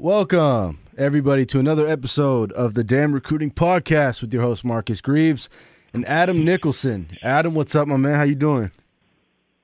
[0.00, 5.48] Welcome, everybody, to another episode of the Dam Recruiting Podcast with your host Marcus Greaves
[5.92, 7.08] and Adam Nicholson.
[7.20, 8.14] Adam, what's up, my man?
[8.14, 8.70] How you doing?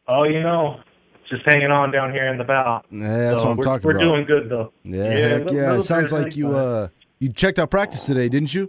[0.09, 0.81] Oh, you know,
[1.31, 2.83] just hanging on down here in the bow.
[2.91, 4.73] Yeah, that's So what I'm we're, talking we're doing good though.
[4.83, 5.77] Yeah, Yeah, heck yeah.
[5.77, 6.89] It sounds like you uh
[7.21, 8.69] you checked out practice today, didn't you?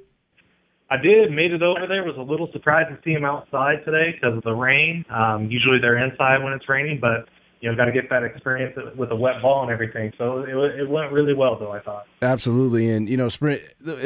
[0.91, 2.03] I did, made it over there.
[2.03, 5.03] Was a little surprised to see him outside today because of the rain.
[5.09, 7.27] Um, usually they're inside when it's raining, but
[7.65, 10.13] you know, got to get that experience with a wet ball and everything.
[10.19, 11.71] So it, it went really well, though.
[11.71, 12.05] I thought.
[12.21, 12.91] Absolutely.
[12.91, 13.59] And you know, spring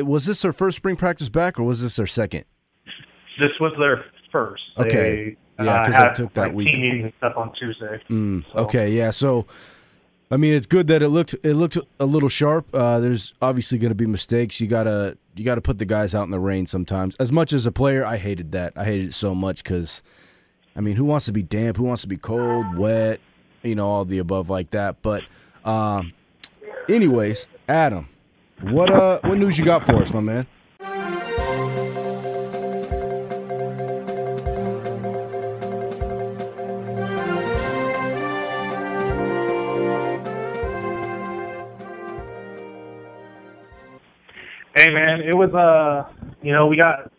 [0.03, 2.45] was this their first spring practice back or was this their second?
[3.37, 4.63] This was their first.
[4.77, 5.35] Okay.
[5.57, 6.73] They, Yeah, uh, 'cause I took that like, week.
[6.73, 8.01] Team stuff on Tuesday.
[8.09, 9.11] Mm, So- okay, yeah.
[9.11, 9.45] So,
[10.31, 12.67] I mean, it's good that it looked it looked a little sharp.
[12.73, 14.61] Uh, there's obviously going to be mistakes.
[14.61, 17.17] You gotta you gotta put the guys out in the rain sometimes.
[17.19, 18.71] As much as a player, I hated that.
[18.77, 20.01] I hated it so much because,
[20.77, 21.75] I mean, who wants to be damp?
[21.75, 23.19] Who wants to be cold, wet?
[23.63, 25.01] You know, all the above like that.
[25.01, 25.23] But,
[25.65, 26.13] um,
[26.87, 28.07] anyways, Adam,
[28.61, 30.47] what uh, what news you got for us, my man?
[44.75, 46.09] Hey man, it was uh,
[46.41, 47.11] you know, we got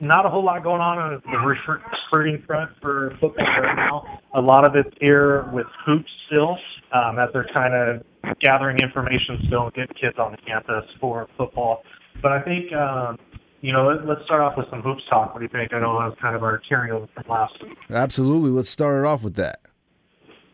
[0.00, 4.19] not a whole lot going on on the recruiting front for football right now.
[4.34, 6.56] A lot of it's here with hoops still,
[6.92, 8.04] um, as they're kind of
[8.40, 11.82] gathering information still and getting kids on the campus for football.
[12.22, 13.18] But I think, um,
[13.60, 15.34] you know, let, let's start off with some hoops talk.
[15.34, 15.72] What do you think?
[15.72, 17.76] I know that was kind of our carryover from last week.
[17.90, 18.50] Absolutely.
[18.50, 19.60] Let's start it off with that.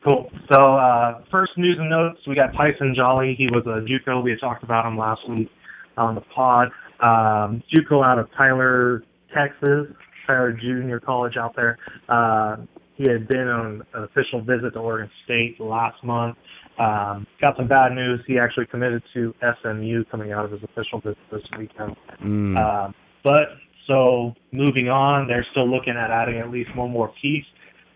[0.02, 0.30] Cool.
[0.52, 3.34] So uh, first news and notes, we got Tyson Jolly.
[3.36, 4.22] He was a JUCO.
[4.22, 5.50] We had talked about him last week
[5.96, 6.68] on the pod.
[7.00, 9.02] Um, JUCO out of Tyler,
[9.34, 9.88] Texas,
[10.26, 11.78] Tyler Junior College out there.
[12.08, 12.56] Uh,
[12.96, 16.36] he had been on an official visit to Oregon State last month.
[16.78, 18.20] Um, got some bad news.
[18.26, 21.96] He actually committed to SMU coming out of his official visit this weekend.
[22.22, 22.56] Mm.
[22.56, 22.94] Um,
[23.24, 23.48] but
[23.86, 27.44] so moving on, they're still looking at adding at least one more piece.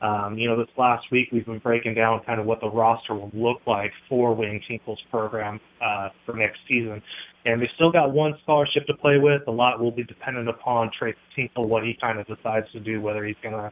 [0.03, 3.15] Um, you know, this last week we've been breaking down kind of what the roster
[3.15, 7.03] will look like for Wayne Tinkle's program uh, for next season.
[7.45, 9.43] And they still got one scholarship to play with.
[9.47, 13.01] A lot will be dependent upon Tres Tinkle, what he kind of decides to do,
[13.01, 13.71] whether he's going to,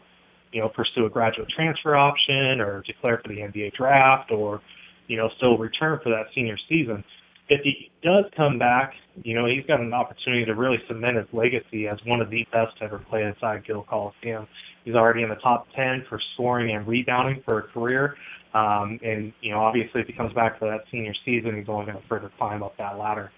[0.52, 4.60] you know, pursue a graduate transfer option or declare for the NBA draft or,
[5.06, 7.04] you know, still return for that senior season
[7.48, 8.92] if he does come back,
[9.22, 12.44] you know, he's got an opportunity to really cement his legacy as one of the
[12.52, 14.46] best to ever play inside Gill Coliseum.
[14.84, 18.14] He's already in the top 10 for scoring and rebounding for a career.
[18.54, 21.86] Um, and, you know, obviously if he comes back for that senior season, he's only
[21.86, 23.30] going to further climb up that ladder.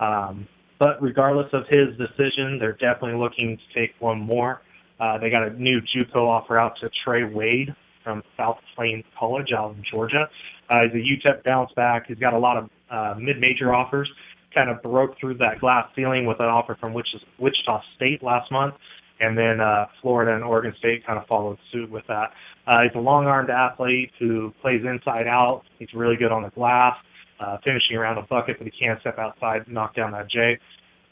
[0.00, 4.60] Um, but regardless of his decision, they're definitely looking to take one more.
[5.00, 9.52] Uh, they got a new JUCO offer out to Trey Wade from South Plains College
[9.56, 10.28] out in Georgia.
[10.70, 12.06] Uh, he's a UTEP bounce back.
[12.06, 14.10] He's got a lot of uh, mid-major offers.
[14.54, 18.74] Kind of broke through that glass ceiling with an offer from Wichita, State last month,
[19.20, 22.32] and then uh, Florida and Oregon State kind of followed suit with that.
[22.66, 25.62] Uh, he's a long-armed athlete who plays inside out.
[25.78, 26.96] He's really good on the glass,
[27.40, 30.58] uh, finishing around a bucket, but he can't step outside and knock down that J.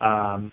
[0.00, 0.50] Um,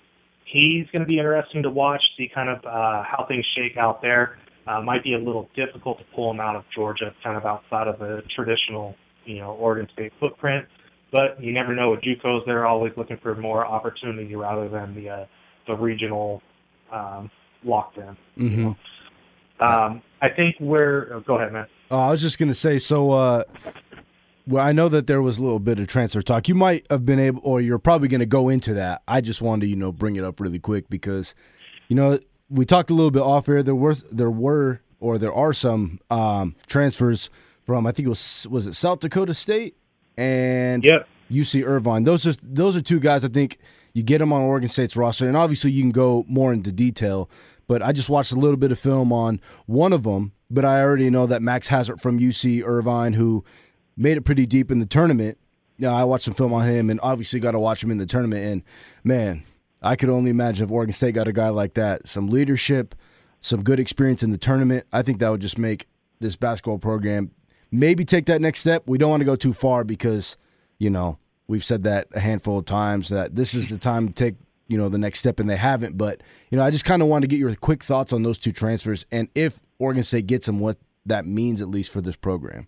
[0.54, 4.02] he's going to be interesting to watch, see kind of uh, how things shake out
[4.02, 4.38] there.
[4.66, 7.88] Uh, might be a little difficult to pull him out of Georgia, kind of outside
[7.88, 10.66] of the traditional, you know, Oregon State footprint.
[11.12, 15.10] But you never know with JUCOs; they're always looking for more opportunity rather than the
[15.10, 15.26] uh,
[15.68, 16.42] the regional
[16.92, 17.30] um,
[17.64, 18.18] locked in.
[18.38, 18.72] hmm
[19.60, 21.14] Um, I think we're.
[21.14, 21.68] Oh, go ahead, man.
[21.92, 22.80] Oh, I was just gonna say.
[22.80, 23.44] So, uh,
[24.48, 26.48] well, I know that there was a little bit of transfer talk.
[26.48, 29.02] You might have been able, or you're probably gonna go into that.
[29.08, 31.34] I just wanted to, you know, bring it up really quick because,
[31.88, 33.64] you know, we talked a little bit off air.
[33.64, 37.30] There were, there were, or there are some um, transfers
[37.66, 37.88] from.
[37.88, 39.76] I think it was was it South Dakota State
[40.18, 41.08] and Yep.
[41.32, 42.04] UC Irvine.
[42.04, 43.24] Those are those are two guys.
[43.24, 43.58] I think
[43.94, 47.30] you get them on Oregon State's roster, and obviously you can go more into detail.
[47.68, 50.34] But I just watched a little bit of film on one of them.
[50.52, 53.44] But I already know that Max Hazzard from UC Irvine, who
[53.96, 55.38] made it pretty deep in the tournament.
[55.78, 58.06] Yeah, I watched some film on him, and obviously got to watch him in the
[58.06, 58.46] tournament.
[58.46, 58.64] And
[59.04, 59.44] man,
[59.82, 62.96] I could only imagine if Oregon State got a guy like that, some leadership,
[63.42, 64.86] some good experience in the tournament.
[64.94, 65.88] I think that would just make
[66.20, 67.32] this basketball program
[67.74, 68.84] maybe take that next step.
[68.86, 70.38] We don't want to go too far because,
[70.78, 71.18] you know,
[71.48, 74.36] we've said that a handful of times that this is the time to take,
[74.68, 75.98] you know, the next step and they haven't.
[75.98, 78.38] But, you know, I just kind of wanted to get your quick thoughts on those
[78.38, 82.16] two transfers and if Oregon State gets them, what that means at least for this
[82.16, 82.68] program.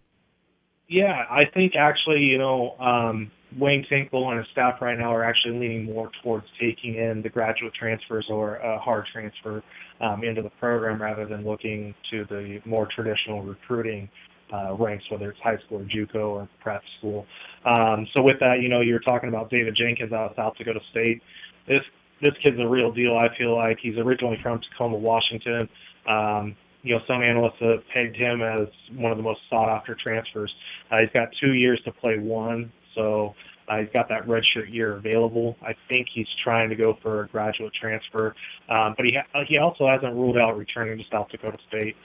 [0.88, 5.24] Yeah, I think actually, you know, um, Wayne Tinkle and his staff right now are
[5.24, 9.64] actually leaning more towards taking in the graduate transfers or a hard transfer
[10.02, 14.10] um, into the program rather than looking to the more traditional recruiting
[14.54, 17.26] uh, ranks, whether it's high school or JUCO or prep school.
[17.66, 20.80] Um, so with that, you know, you're talking about David Jenkins out of South Dakota
[20.92, 21.22] State.
[21.68, 21.82] This
[22.22, 23.18] this kid's a real deal.
[23.18, 25.68] I feel like he's originally from Tacoma, Washington.
[26.08, 26.56] Um,
[26.86, 30.54] you know, some analysts have pegged him as one of the most sought after transfers.
[30.92, 33.34] Uh, he's got two years to play one, so
[33.68, 35.56] uh, he's got that redshirt year available.
[35.62, 38.36] I think he's trying to go for a graduate transfer,
[38.70, 41.96] um, but he ha- he also hasn't ruled out returning to South Dakota State.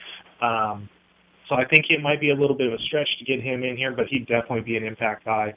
[0.41, 0.89] Um,
[1.47, 3.63] so I think it might be a little bit of a stretch to get him
[3.63, 5.53] in here, but he'd definitely be an impact guy.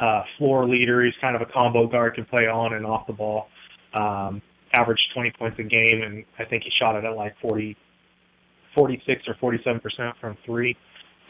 [0.00, 1.04] Uh, floor leader.
[1.04, 3.48] He's kind of a combo guard, can play on and off the ball.
[3.92, 4.40] Um,
[4.72, 7.76] averaged 20 points a game, and I think he shot it at like 40,
[8.74, 10.76] 46 or 47 percent from three,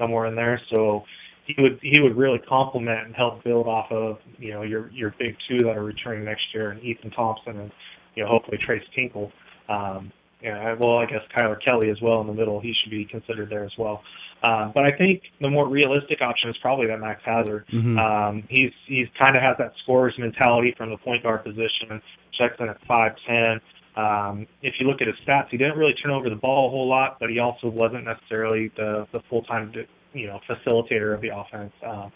[0.01, 0.61] somewhere in there.
[0.71, 1.05] So
[1.47, 5.15] he would he would really complement and help build off of you know your your
[5.19, 7.73] big two that are returning next year, and Ethan Thompson and
[8.15, 9.31] you know hopefully Tres Tinkle.
[9.69, 10.13] Um,
[10.43, 12.61] yeah, well, I guess Kylor Kelley as well in the middle.
[12.61, 14.03] He should be considered there as well.
[14.43, 17.67] Um, but I think the more realistic option is probably that Max Hazzard.
[17.69, 17.99] Mm-hmm.
[17.99, 22.01] Um, he's he's kind of has that scorer's mentality from the point guard position.
[22.39, 23.61] Checks in at five ten.
[23.97, 26.71] Um, if you look at his stats, he didn't really turn over the ball a
[26.71, 29.73] whole lot, but he also wasn't necessarily the the full time
[30.13, 32.09] you know facilitator of the offense uh,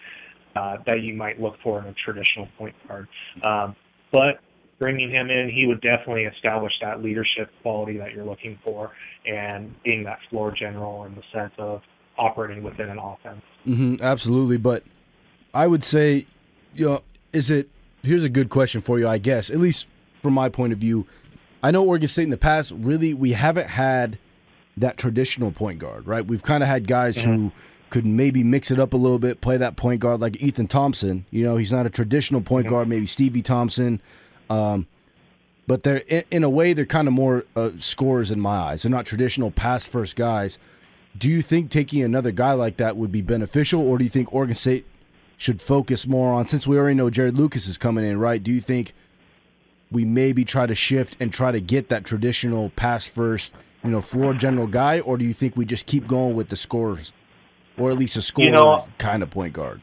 [0.56, 3.08] uh, that you might look for in a traditional point guard.
[3.42, 3.74] Um,
[4.12, 4.40] but
[4.78, 8.92] bringing him in, he would definitely establish that leadership quality that you're looking for,
[9.26, 11.82] and being that floor general in the sense of
[12.16, 13.42] operating within an offense.
[13.66, 14.84] Mm-hmm, absolutely, but
[15.52, 16.26] I would say,
[16.74, 17.68] you know, is it?
[18.02, 19.48] Here's a good question for you, I guess.
[19.50, 19.86] At least
[20.22, 21.06] from my point of view,
[21.64, 24.18] I know Oregon State in the past really we haven't had
[24.76, 26.24] that traditional point guard, right?
[26.24, 27.32] We've kind of had guys mm-hmm.
[27.32, 27.52] who
[27.88, 31.24] could maybe mix it up a little bit, play that point guard like Ethan Thompson.
[31.30, 32.74] You know, he's not a traditional point mm-hmm.
[32.74, 34.02] guard, maybe Stevie Thompson.
[34.50, 34.86] Um,
[35.66, 38.82] but they're in, in, a way they're kind of more uh, scorers in my eyes.
[38.82, 40.58] They're not traditional pass first guys.
[41.16, 44.34] Do you think taking another guy like that would be beneficial, or do you think
[44.34, 44.84] Oregon State
[45.38, 48.42] should focus more on since we already know Jarod Lucas is coming in, right?
[48.42, 48.92] Do you think
[49.94, 54.00] we maybe try to shift and try to get that traditional pass first, you know,
[54.00, 57.12] floor general guy, or do you think we just keep going with the scores,
[57.78, 59.80] or at least a scorer you know, kind of point guard?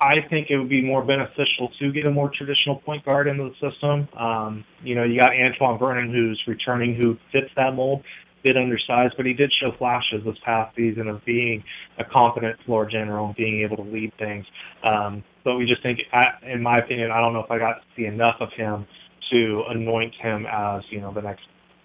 [0.00, 3.50] I think it would be more beneficial to get a more traditional point guard into
[3.50, 4.08] the system.
[4.16, 8.04] Um, you know, you got Antoine Vernon who's returning, who fits that mold,
[8.44, 11.64] bit undersized, but he did show flashes this past season of being
[11.98, 14.46] a competent floor general and being able to lead things.
[14.84, 17.74] Um, but we just think, I, in my opinion, I don't know if I got
[17.74, 18.86] to see enough of him
[19.30, 21.42] to anoint him as, you know, the next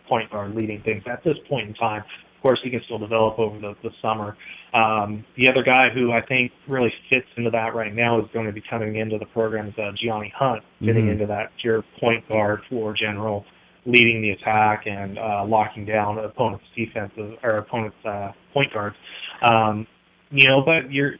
[0.07, 3.39] point guard leading things at this point in time Of course, he can still develop
[3.39, 4.35] over the, the summer.
[4.73, 8.47] Um, the other guy who I think really fits into that right now is going
[8.47, 11.11] to be coming into the program is uh, Gianni Hunt, fitting mm-hmm.
[11.11, 13.45] into that pure point guard, floor general,
[13.85, 18.95] leading the attack and uh, locking down opponent's defenses or opponent's uh, point guards.
[19.41, 19.87] Um,
[20.31, 21.13] you know, but you're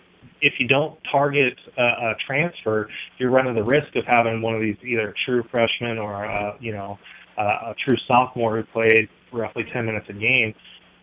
[0.43, 4.77] if you don't target a, transfer, you're running the risk of having one of these
[4.83, 6.99] either true freshman or a, you know
[7.37, 10.53] a, a true sophomore who played roughly 10 minutes a game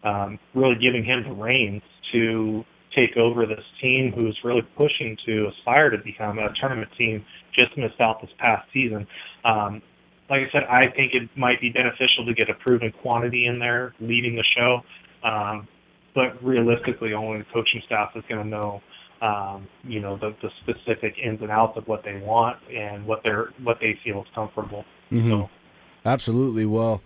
[0.05, 1.83] um, really giving him the reins
[2.13, 2.65] to
[2.95, 7.77] take over this team who's really pushing to aspire to become a tournament team just
[7.77, 9.07] missed out this past season.
[9.45, 9.83] Um,
[10.29, 13.59] like I said, I think it might be beneficial to get a proven quantity in
[13.59, 14.81] there leading the show.
[15.27, 15.69] Um,
[16.15, 18.81] but realistically, only the coaching staff is going to know,
[19.21, 23.23] um, you know, the, the specific ins and outs of what they want and what
[23.23, 24.85] they're what they feel is comfortable.
[25.13, 25.31] Mm-hmm.
[25.31, 25.51] So.
[26.05, 26.65] Absolutely.
[26.65, 27.03] Well,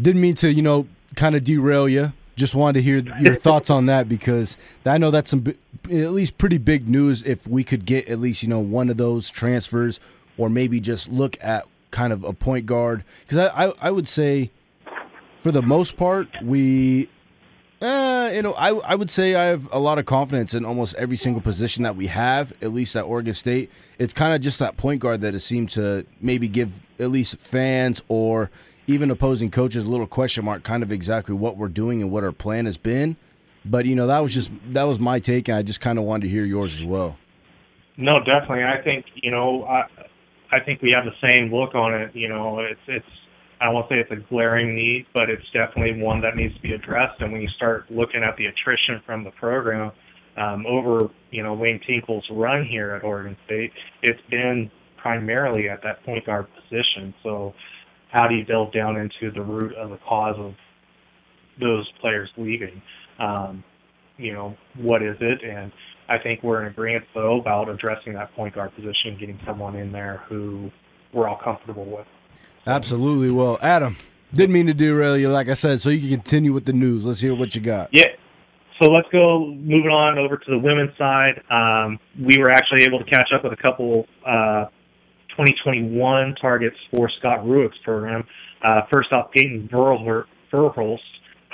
[0.00, 3.70] didn't mean to, you know, kind of derail you just wanted to hear your thoughts
[3.70, 7.86] on that because I know that's some at least pretty big news if we could
[7.86, 9.98] get at least you know one of those transfers
[10.36, 14.06] or maybe just look at kind of a point guard because I, I, I would
[14.06, 14.50] say
[15.40, 17.08] for the most part we
[17.82, 20.94] uh, you know I I would say I have a lot of confidence in almost
[20.96, 24.58] every single position that we have at least at Oregon State it's kind of just
[24.58, 28.50] that point guard that has seemed to maybe give at least fans or
[28.86, 32.24] even opposing coaches a little question mark kind of exactly what we're doing and what
[32.24, 33.16] our plan has been.
[33.64, 36.04] But you know that was just that was my take, and I just kind of
[36.04, 37.18] wanted to hear yours as well.
[37.96, 38.64] No, definitely.
[38.64, 39.86] I think you know I
[40.52, 42.14] I think we have the same look on it.
[42.14, 43.06] You know, it's it's
[43.60, 46.72] I won't say it's a glaring need, but it's definitely one that needs to be
[46.72, 47.20] addressed.
[47.20, 49.92] And when you start looking at the attrition from the program
[50.36, 53.72] um, over you know Wayne Tinkle's run here at Oregon State,
[54.02, 54.70] it's been
[55.00, 57.14] primarily at that point guard position.
[57.22, 57.54] So
[58.12, 60.52] how do you delve down into the root of the cause of
[61.58, 62.82] those players leaving?
[63.18, 63.64] Um,
[64.18, 65.38] you know, what is it?
[65.42, 65.72] And
[66.08, 69.92] I think we're in agreement though about addressing that point guard position, getting someone in
[69.92, 70.70] there who
[71.14, 72.06] we're all comfortable with.
[72.66, 73.30] Absolutely.
[73.30, 73.96] Well, Adam,
[74.34, 77.06] didn't mean to derail you, like I said, so you can continue with the news.
[77.06, 77.90] Let's hear what you got.
[77.92, 78.06] Yeah.
[78.80, 81.42] so let's go moving on over to the women's side.
[81.50, 84.66] Um, we were actually able to catch up with a couple uh,
[85.30, 88.24] 2021 targets for Scott Rueck's program.
[88.62, 90.98] Uh, first off, Payton Verhulst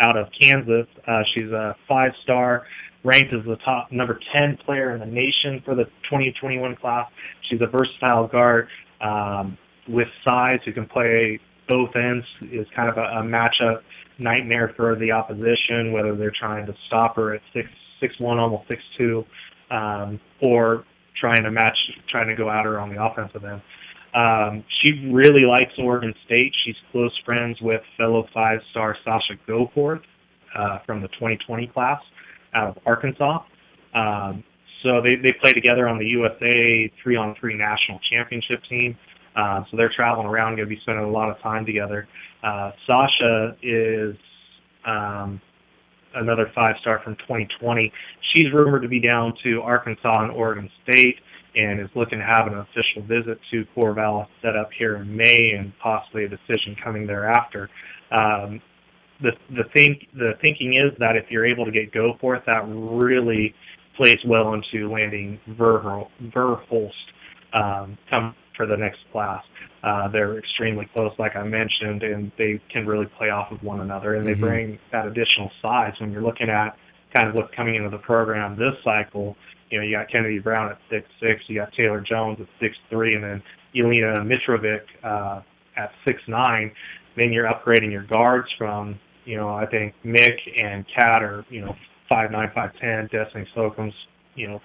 [0.01, 0.87] out of Kansas.
[1.07, 2.65] Uh, she's a five-star,
[3.05, 7.11] ranked as the top number 10 player in the nation for the 2021 class.
[7.51, 8.69] She's a versatile guard
[9.01, 9.59] um,
[9.89, 12.25] with size who can play both ends.
[12.43, 13.83] Is kind of a, a matchup
[14.19, 17.69] nightmare for the opposition, whether they're trying to stop her at six
[18.01, 19.25] six one, almost six two,
[19.71, 20.85] um, or
[21.21, 21.77] trying to match,
[22.09, 23.63] trying to go at her on the offensive end.
[24.15, 26.53] Um, she really likes Oregon State.
[26.65, 30.03] She's close friends with fellow five-star Sasha Goforth
[30.55, 32.01] uh, from the 2020 class
[32.55, 33.43] out of Arkansas.
[33.95, 34.45] Um,
[34.83, 38.99] so they, they play together on the USA three-on-three national championship team.
[39.71, 42.07] So they're traveling around, going to be spending a lot of time together.
[42.43, 44.17] Uh, Sasha is
[44.87, 45.41] um,
[46.15, 47.93] another five-star from 2020.
[48.33, 51.17] She's rumored to be down to Arkansas and Oregon State
[51.55, 55.53] and is looking to have an official visit to Corvallis set up here in May
[55.57, 57.69] and possibly a decision coming thereafter.
[58.11, 58.61] Um,
[59.21, 63.55] the the think the thinking is that if you're able to get Goforth, that really
[63.97, 66.91] plays well into landing Verhulst
[67.53, 69.43] um, come for the next class.
[69.83, 73.81] Uh, they're extremely close, like I mentioned, and they can really play off of one
[73.81, 74.41] another, and they mm-hmm.
[74.41, 76.77] bring that additional size when you're looking at
[77.13, 79.37] kind of what's coming into the program this cycle
[79.73, 82.77] you know, you got Kennedy Brown at six six, you got Taylor Jones at six
[82.91, 83.43] three, and then
[83.75, 85.41] Elena Mitrovic uh,
[85.77, 86.71] at six nine.
[87.17, 91.63] Then you're upgrading your guards from, you know, I think Mick and Kat are, you
[91.63, 91.75] know,
[92.07, 93.09] five nine, five ten.
[93.11, 93.95] Destiny Slocum's,
[94.35, 94.61] you know,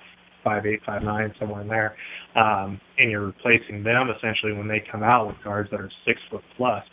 [0.47, 1.91] five eight, five nine, somewhere in there.
[2.35, 6.19] Um, and you're replacing them essentially when they come out with guards that are six
[6.29, 6.83] foot plus.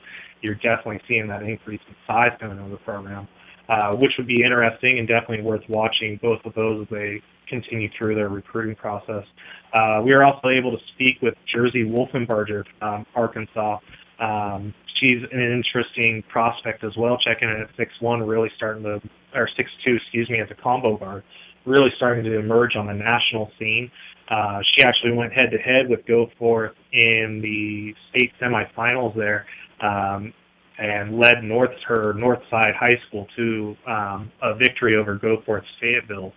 [0.43, 3.29] You're definitely seeing that increase in size coming into the program.
[3.67, 7.89] Uh, which would be interesting and definitely worth watching both of those as they continue
[7.97, 9.25] through their recruiting process.
[9.73, 13.79] Uh, we were also able to speak with Jersey Wolfenbarger from Arkansas.
[14.21, 19.01] Um, she's an interesting prospect as well, checking in at six one, really starting to,
[19.35, 21.23] or six two, excuse me, as a combo guard,
[21.67, 23.91] really starting to emerge on the national scene.
[24.29, 29.47] Uh, she actually went head to head with Goforth in the state semifinals there.
[29.81, 30.33] Um,
[30.79, 36.33] and led North her Northside High School to um, a victory over Goforth's Fayetteville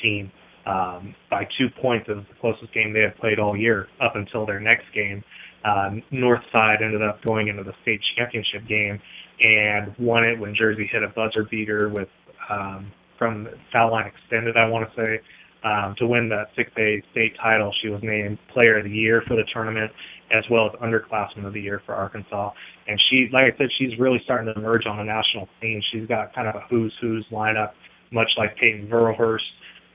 [0.00, 0.30] team
[0.66, 2.06] um, by two points.
[2.08, 5.24] It was the closest game they had played all year up until their next game.
[5.64, 9.00] Uh, Northside ended up going into the state championship game
[9.40, 12.08] and won it when Jersey hit a buzzer beater with
[12.48, 14.56] um, from foul line extended.
[14.56, 15.20] I want to say
[15.62, 17.72] um, to win the 6A state title.
[17.82, 19.92] She was named Player of the Year for the tournament,
[20.32, 22.52] as well as Underclassman of the Year for Arkansas.
[22.88, 25.82] And she, like I said, she's really starting to emerge on the national scene.
[25.92, 27.72] She's got kind of a who's who's lineup,
[28.10, 29.40] much like Payton Verhulst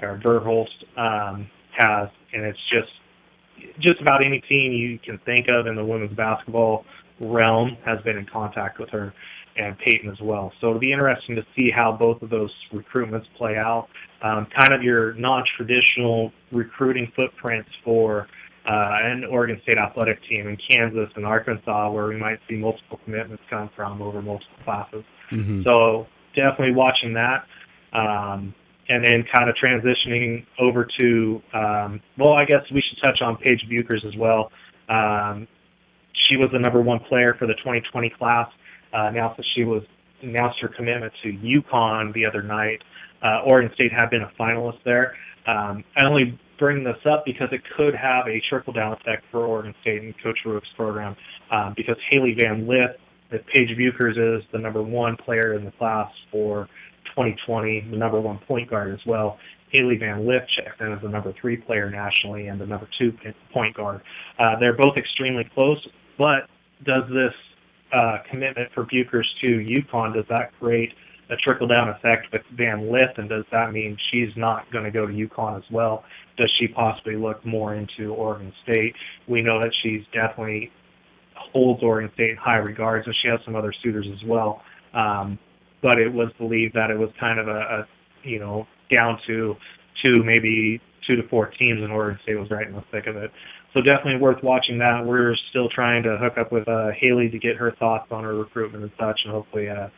[0.02, 2.92] or Verhulst um, has, and it's just
[3.80, 6.86] just about any team you can think of in the women's basketball
[7.20, 9.14] realm has been in contact with her
[9.58, 10.52] and Payton as well.
[10.60, 13.88] So it'll be interesting to see how both of those recruitments play out.
[14.22, 18.28] Um, kind of your non-traditional recruiting footprints for
[18.68, 23.00] uh, an Oregon State athletic team in Kansas and Arkansas, where we might see multiple
[23.04, 25.04] commitments come from over multiple classes.
[25.32, 25.64] Mm-hmm.
[25.64, 27.46] So definitely watching that.
[27.94, 28.54] Um,
[28.88, 33.38] and then kind of transitioning over to, um, well, I guess we should touch on
[33.38, 34.52] Paige Bueckers as well.
[34.90, 35.48] Um,
[36.28, 38.48] she was the number one player for the 2020 class.
[38.94, 39.84] Uh, announced that she was
[40.22, 42.82] announced her commitment to UConn the other night.
[43.22, 45.14] Uh, Oregon State had been a finalist there.
[45.48, 49.46] Um, I only bring this up because it could have a trickle down effect for
[49.46, 51.16] Oregon State and Coach Rueck's program
[51.52, 52.98] um, because Hailey Van Lith,
[53.32, 56.68] that Paige Bueckers is the number one player in the class for
[57.16, 59.38] 2020, the number one point guard as well.
[59.72, 63.14] Hailey Van Lith checked in as the number three player nationally and the number two
[63.52, 64.02] point guard.
[64.40, 65.86] Uh, they're both extremely close,
[66.18, 66.48] but
[66.86, 67.34] does this
[67.94, 70.94] uh, commitment for Bueckers to UConn, does that create
[71.30, 74.92] a trickle down effect with Van Lith, and does that mean she's not going to
[74.92, 76.04] go to UConn as well?
[76.38, 78.96] Does she possibly look more into Oregon State?
[79.28, 80.72] We know that she's definitely
[81.34, 84.62] holds Oregon State in high regards, and she has some other suitors as well.
[84.94, 85.40] Um,
[85.82, 87.88] but it was believed that it was kind of a, a
[88.24, 89.56] you know down to
[90.02, 93.16] two maybe two to four teams, and Oregon State was right in the thick of
[93.16, 93.32] it.
[93.76, 95.06] So definitely worth watching that.
[95.06, 98.34] We're still trying to hook up with uh, Hailey to get her thoughts on her
[98.34, 99.90] recruitment and such, and hopefully uh,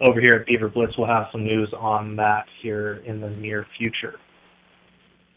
[0.00, 3.66] over here at Beaver Blitz we'll have some news on that here in the near
[3.76, 4.18] future.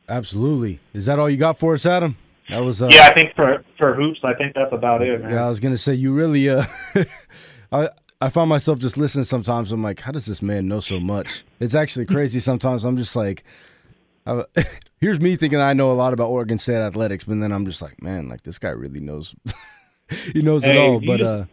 [0.07, 0.79] Absolutely.
[0.93, 2.15] Is that all you got for us, Adam?
[2.49, 3.07] That was uh, yeah.
[3.07, 5.21] I think for for hoops, I think that's about it.
[5.21, 5.31] Man.
[5.31, 6.49] Yeah, I was gonna say you really.
[6.49, 6.63] Uh,
[7.73, 7.89] I
[8.21, 9.73] I find myself just listening sometimes.
[9.73, 11.43] I'm like, how does this man know so much?
[11.59, 12.85] It's actually crazy sometimes.
[12.85, 13.43] I'm just like,
[14.25, 14.43] uh,
[14.99, 17.81] here's me thinking I know a lot about Oregon State athletics, but then I'm just
[17.81, 19.35] like, man, like this guy really knows.
[20.33, 20.99] he knows Hey, it all.
[20.99, 21.45] But just- uh,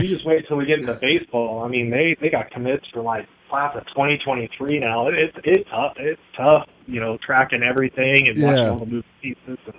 [0.00, 1.62] you just wait till we get into baseball.
[1.64, 5.08] I mean, they they got commits for like class of 2023 now.
[5.08, 5.94] It, it's it's tough.
[5.96, 9.74] It's tough, you know, tracking everything and watching all the moving pieces and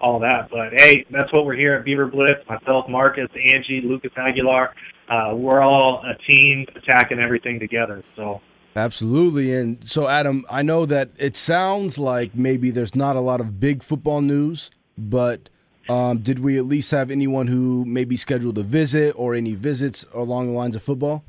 [0.00, 0.48] all that.
[0.50, 2.40] But hey, that's what we're here at Beaver Blitz.
[2.48, 4.74] Myself, Marcus, Angie, Lucas Aguilar.
[5.08, 8.04] Uh, we're all a team attacking everything together.
[8.16, 8.40] So
[8.76, 9.54] Absolutely.
[9.54, 13.58] And so, Adam, I know that it sounds like maybe there's not a lot of
[13.58, 15.48] big football news, but
[15.88, 20.04] um, did we at least have anyone who maybe scheduled a visit or any visits
[20.12, 21.24] along the lines of football?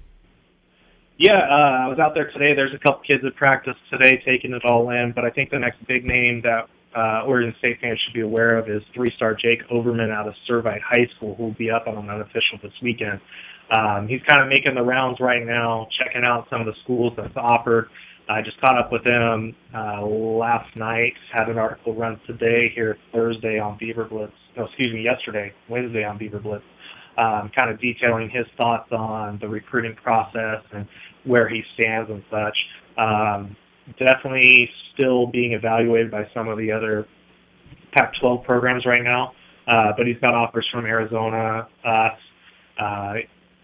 [1.17, 2.53] Yeah, uh, I was out there today.
[2.53, 5.57] There's a couple kids at practice today taking it all in, but I think the
[5.57, 9.61] next big name that uh, Oregon State fans should be aware of is three-star Jake
[9.69, 13.21] Overman out of Servite High School, who will be up on an unofficial this weekend.
[13.71, 17.13] Um, he's kind of making the rounds right now, checking out some of the schools
[17.15, 17.89] that's offered.
[18.29, 21.13] I just caught up with him uh, last night.
[21.31, 24.33] Had an article run today here Thursday on Beaver Blitz.
[24.57, 26.63] No, excuse me, yesterday, Wednesday on Beaver Blitz.
[27.17, 30.87] Um, kind of detailing his thoughts on the recruiting process and
[31.25, 32.57] where he stands and such.
[32.97, 33.55] Um,
[33.99, 37.07] definitely still being evaluated by some of the other
[37.93, 39.33] Pac-12 programs right now,
[39.67, 42.19] uh, but he's got offers from Arizona, us,
[42.79, 43.13] uh,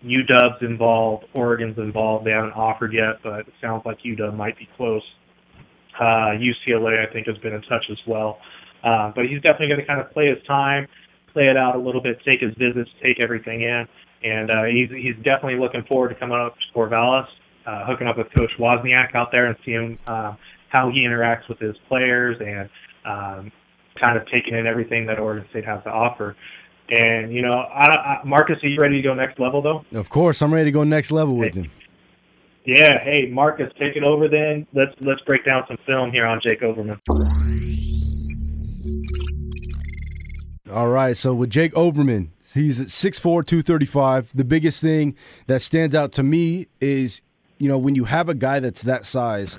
[0.06, 2.26] UW's involved, Oregon's involved.
[2.26, 5.04] They haven't offered yet, but it sounds like UW might be close.
[6.00, 8.40] Uh, UCLA, I think, has been in touch as well.
[8.84, 10.88] Uh, but he's definitely going to kind of play his time,
[11.32, 13.88] play it out a little bit, take his visits, take everything in,
[14.24, 17.28] and uh, he's he's definitely looking forward to coming up to Corvallis,
[17.66, 20.36] uh, hooking up with Coach Wozniak out there and seeing uh,
[20.70, 22.70] how he interacts with his players and
[23.06, 23.52] um,
[24.00, 26.36] kind of taking in everything that Oregon State has to offer.
[26.90, 29.86] And you know, I, I, Marcus, are you ready to go next level though?
[29.98, 31.72] Of course, I'm ready to go next level with him.
[32.66, 33.04] Yeah.
[33.04, 34.28] Hey, Marcus, take it over.
[34.28, 37.00] Then let's let's break down some film here on Jake Overman.
[40.72, 44.32] All right, so with Jake Overman, he's at 6'4", 235.
[44.34, 47.22] The biggest thing that stands out to me is,
[47.58, 49.58] you know, when you have a guy that's that size,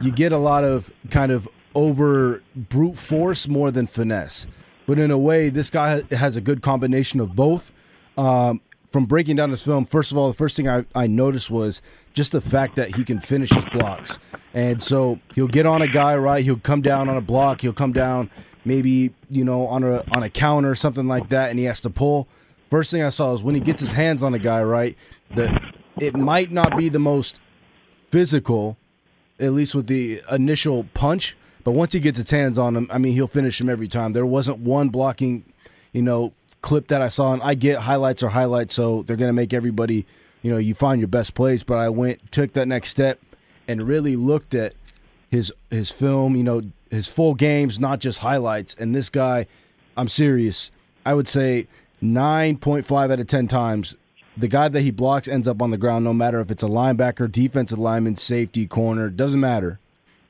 [0.00, 4.46] you get a lot of kind of over brute force more than finesse.
[4.86, 7.72] But in a way, this guy has a good combination of both.
[8.16, 8.60] Um,
[8.92, 11.82] from breaking down his film, first of all, the first thing I, I noticed was
[12.12, 14.20] just the fact that he can finish his blocks.
[14.52, 16.44] And so he'll get on a guy, right?
[16.44, 17.60] He'll come down on a block.
[17.60, 18.30] He'll come down
[18.64, 21.80] maybe, you know, on a on a counter or something like that, and he has
[21.80, 22.28] to pull.
[22.70, 24.96] First thing I saw is when he gets his hands on a guy, right?
[25.34, 27.40] That it might not be the most
[28.10, 28.76] physical,
[29.38, 32.98] at least with the initial punch, but once he gets his hands on him, I
[32.98, 34.12] mean, he'll finish him every time.
[34.12, 35.44] There wasn't one blocking,
[35.92, 39.32] you know, clip that I saw, and I get highlights are highlights, so they're gonna
[39.32, 40.06] make everybody,
[40.42, 41.62] you know, you find your best plays.
[41.62, 43.20] But I went, took that next step,
[43.66, 44.74] and really looked at
[45.30, 48.76] his his film, you know, his full games, not just highlights.
[48.78, 49.46] And this guy,
[49.96, 50.70] I'm serious.
[51.04, 51.66] I would say
[52.02, 53.96] 9.5 out of 10 times
[54.36, 56.68] the guy that he blocks ends up on the ground no matter if it's a
[56.68, 59.78] linebacker, defensive lineman, safety, corner, doesn't matter.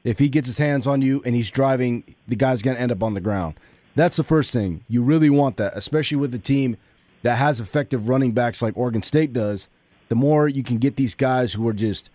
[0.03, 2.93] If he gets his hands on you and he's driving, the guy's going to end
[2.93, 3.55] up on the ground.
[3.97, 4.85] That's the first thing.
[4.89, 6.77] You really want that, especially with a team
[7.23, 9.69] that has effective running backs like Oregon State does.
[10.11, 12.11] The more you can get these guys who are just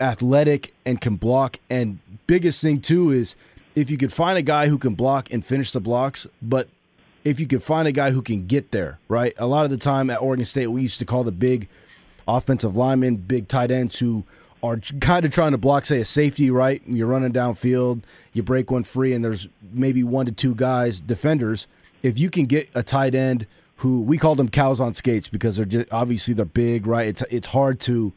[0.00, 1.58] athletic and can block.
[1.70, 3.34] And biggest thing too is
[3.74, 6.68] if you could find a guy who can block and finish the blocks, but
[7.24, 9.34] if you can find a guy who can get there, right?
[9.38, 11.68] A lot of the time at Oregon State, we used to call the big
[12.26, 14.24] offensive linemen, big tight ends who
[14.62, 16.82] are kind of trying to block, say, a safety, right?
[16.86, 21.66] You're running downfield, you break one free, and there's maybe one to two guys, defenders.
[22.02, 25.56] If you can get a tight end who we call them cows on skates because
[25.56, 27.08] they're just obviously they're big, right?
[27.08, 28.12] It's it's hard to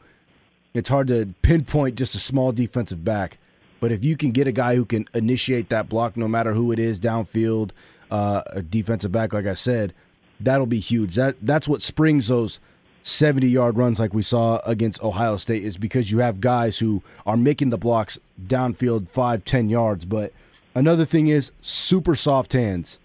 [0.74, 3.38] it's hard to pinpoint just a small defensive back.
[3.80, 6.70] But if you can get a guy who can initiate that block, no matter who
[6.70, 7.70] it is, downfield,
[8.10, 9.92] uh, a defensive back, like I said,
[10.40, 11.14] that'll be huge.
[11.14, 12.60] That that's what springs those
[13.02, 17.02] seventy yard runs like we saw against Ohio State is because you have guys who
[17.24, 20.04] are making the blocks downfield five, ten yards.
[20.04, 20.32] But
[20.74, 22.98] another thing is super soft hands.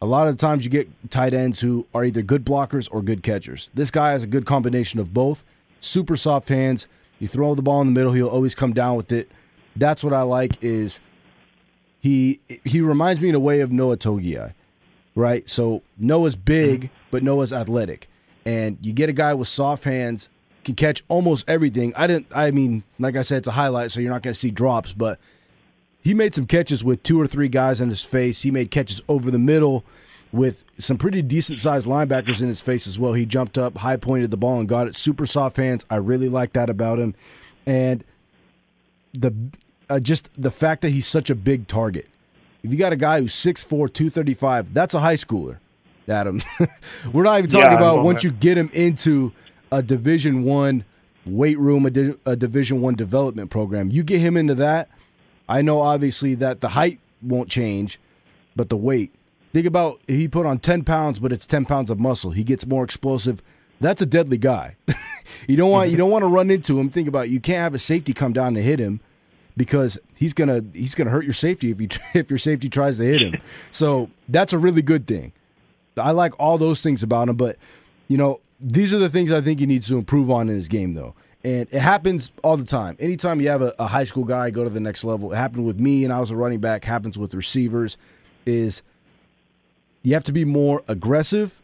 [0.00, 3.02] A lot of the times you get tight ends who are either good blockers or
[3.02, 3.70] good catchers.
[3.74, 5.44] This guy has a good combination of both.
[5.80, 6.88] Super soft hands.
[7.20, 9.30] You throw the ball in the middle, he'll always come down with it.
[9.76, 10.98] That's what I like is
[12.02, 14.52] he he reminds me in a way of Noah Togiai,
[15.14, 15.48] right?
[15.48, 16.94] So Noah's big, mm-hmm.
[17.12, 18.10] but Noah's athletic,
[18.44, 20.28] and you get a guy with soft hands
[20.64, 21.94] can catch almost everything.
[21.96, 22.26] I didn't.
[22.34, 24.92] I mean, like I said, it's a highlight, so you're not going to see drops,
[24.92, 25.20] but
[26.02, 28.42] he made some catches with two or three guys in his face.
[28.42, 29.84] He made catches over the middle.
[30.32, 33.12] with some pretty decent sized linebackers in his face as well.
[33.12, 34.96] He jumped up, high pointed the ball, and got it.
[34.96, 35.84] Super soft hands.
[35.90, 37.14] I really like that about him,
[37.66, 38.02] and
[39.12, 39.32] the
[39.92, 42.08] uh, just the fact that he's such a big target.
[42.62, 45.58] If you got a guy who's 6'4", 235, that's a high schooler,
[46.08, 46.40] Adam.
[47.12, 49.32] We're not even talking Yeah, about once you get him into
[49.70, 50.84] a Division One
[51.26, 53.90] weight room, a, di- a Division One development program.
[53.90, 54.88] You get him into that.
[55.48, 57.98] I know obviously that the height won't change,
[58.56, 59.12] but the weight.
[59.52, 62.30] Think about he put on ten pounds, but it's ten pounds of muscle.
[62.30, 63.42] He gets more explosive.
[63.80, 64.76] That's a deadly guy.
[65.48, 66.88] you don't want you don't want to run into him.
[66.88, 67.30] Think about it.
[67.32, 69.00] you can't have a safety come down to hit him
[69.56, 73.04] because he's gonna he's gonna hurt your safety if you if your safety tries to
[73.04, 73.40] hit him.
[73.70, 75.32] So that's a really good thing.
[75.96, 77.56] I like all those things about him, but
[78.08, 80.68] you know these are the things I think he needs to improve on in his
[80.68, 81.14] game, though.
[81.44, 82.96] And it happens all the time.
[83.00, 85.66] Anytime you have a, a high school guy go to the next level, it happened
[85.66, 86.84] with me, and I was a running back.
[86.84, 87.96] Happens with receivers,
[88.46, 88.82] is
[90.02, 91.60] you have to be more aggressive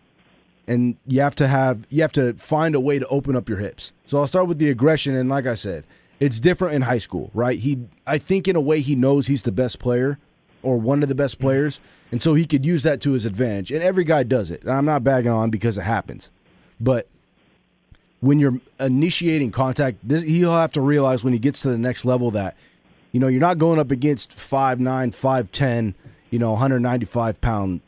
[0.67, 3.59] and you have to have you have to find a way to open up your
[3.59, 3.93] hips.
[4.07, 5.85] So I'll start with the aggression and like I said,
[6.21, 7.59] it's different in high school, right?
[7.59, 10.19] He I think in a way he knows he's the best player
[10.63, 11.47] or one of the best mm-hmm.
[11.47, 13.71] players, and so he could use that to his advantage.
[13.71, 14.63] And every guy does it.
[14.63, 16.31] And I'm not bagging on because it happens.
[16.81, 17.09] But
[18.21, 22.05] when you're initiating contact, this, he'll have to realize when he gets to the next
[22.05, 22.57] level that
[23.13, 24.81] you know you're not going up against 5'9",
[25.15, 25.95] 5'10",
[26.31, 27.81] you know, 195 pound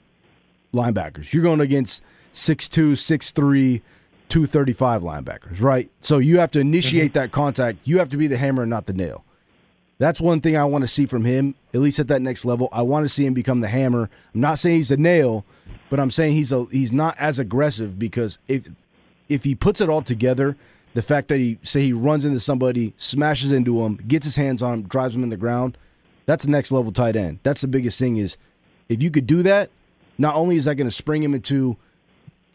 [0.73, 1.33] linebackers.
[1.33, 2.03] You're going against
[2.35, 3.83] 6'2", 6'3",
[4.31, 5.91] 235 linebackers, right?
[6.01, 7.21] So you have to initiate mm-hmm.
[7.21, 7.79] that contact.
[7.85, 9.25] You have to be the hammer and not the nail.
[9.99, 12.71] That's one thing I want to see from him, at least at that next level.
[12.73, 14.09] I want to see him become the hammer.
[14.35, 15.45] I'm not saying he's the nail,
[15.91, 18.71] but I'm saying he's a he's not as aggressive because if
[19.29, 20.57] if he puts it all together,
[20.95, 24.63] the fact that he say he runs into somebody, smashes into him, gets his hands
[24.63, 25.77] on him, drives him in the ground,
[26.31, 27.41] that's the next level tight end.
[27.43, 28.37] That's the biggest thing is
[28.89, 29.71] if you could do that,
[30.17, 31.77] not only is that going to spring him into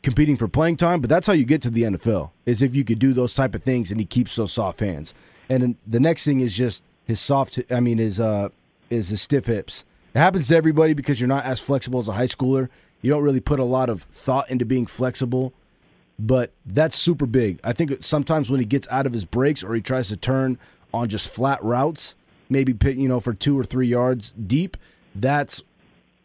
[0.06, 2.30] competing for playing time, but that's how you get to the NFL.
[2.46, 5.14] Is if you could do those type of things and he keeps those soft hands.
[5.50, 7.60] And the next thing is just his soft.
[7.72, 8.50] I mean, his uh,
[8.90, 9.84] is his stiff hips.
[10.14, 12.70] It happens to everybody because you're not as flexible as a high schooler.
[13.02, 15.54] You don't really put a lot of thought into being flexible,
[16.18, 17.60] but that's super big.
[17.64, 20.60] I think sometimes when he gets out of his breaks or he tries to turn
[20.94, 22.14] on just flat routes,
[22.48, 24.78] maybe you know for two or three yards deep,
[25.16, 25.64] that's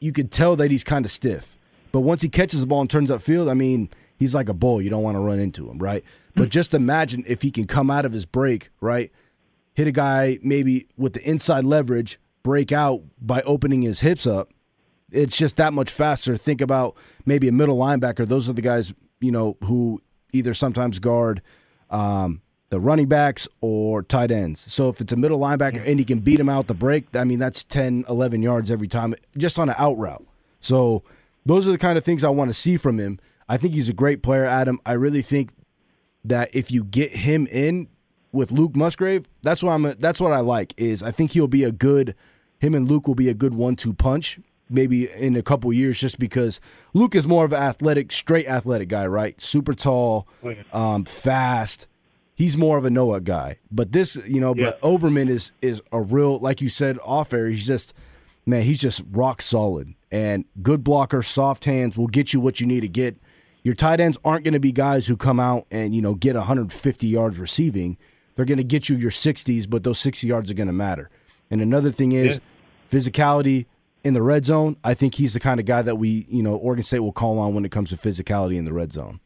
[0.01, 1.57] you could tell that he's kind of stiff.
[1.93, 4.81] But once he catches the ball and turns upfield, I mean, he's like a bull.
[4.81, 6.05] You don't want to run into him, right?
[6.37, 9.11] But just imagine if he can come out of his break, right?
[9.75, 14.51] Hit a guy maybe with the inside leverage, break out by opening his hips up.
[15.11, 16.37] It's just that much faster.
[16.37, 18.27] Think about maybe a middle linebacker.
[18.27, 20.01] Those are the guys, you know, who
[20.33, 21.43] either sometimes guard
[21.91, 24.65] um, the running backs or tight ends.
[24.73, 27.25] So if it's a middle linebacker and he can beat him out the break, I
[27.25, 30.25] mean, that's 10, 11 yards every time just on an out route.
[30.61, 31.03] So
[31.47, 33.19] those are the kind of things I want to see from him.
[33.49, 34.79] I think he's a great player, Adam.
[34.87, 35.51] I really think
[36.25, 37.89] that if you get him in
[38.33, 39.83] with Luke Musgrave, that's what I'm.
[39.99, 40.73] That's what I like.
[40.77, 42.15] Is I think he'll be a good.
[42.59, 44.39] Him and Luke will be a good one-two punch.
[44.73, 46.61] Maybe in a couple years, just because
[46.95, 49.41] Luke is more of an athletic, straight athletic guy, right?
[49.41, 51.89] Super tall, Oh, um, fast.
[52.37, 53.59] He's more of a Noah guy.
[53.73, 54.67] But this, you know, Yeah.
[54.67, 57.49] but Overman is is a real, like you said, off air.
[57.49, 57.93] He's just
[58.51, 62.67] man, he's just rock solid and good blocker, soft hands will get you what you
[62.67, 63.17] need to get.
[63.63, 66.35] Your tight ends aren't going to be guys who come out and you know get
[66.35, 67.97] 150 yards receiving.
[68.35, 71.11] They're going to get you your 60s, but those 60 yards are going to matter.
[71.51, 72.41] And another thing is
[72.91, 73.67] physicality
[74.03, 74.77] in the red zone.
[74.83, 77.39] I think he's the kind of guy that we, you know, Oregon State will call
[77.39, 79.21] on when it comes to physicality in the red zone.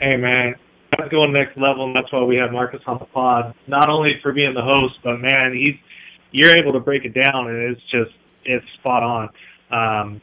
[0.00, 0.54] Hey man,
[0.98, 3.54] let's go next level, and that's why we have Marcus on the pod.
[3.66, 5.76] Not only for being the host, but man, he's
[6.34, 8.10] you're able to break it down, and it's just
[8.44, 9.30] it's spot on.
[9.70, 10.20] Um,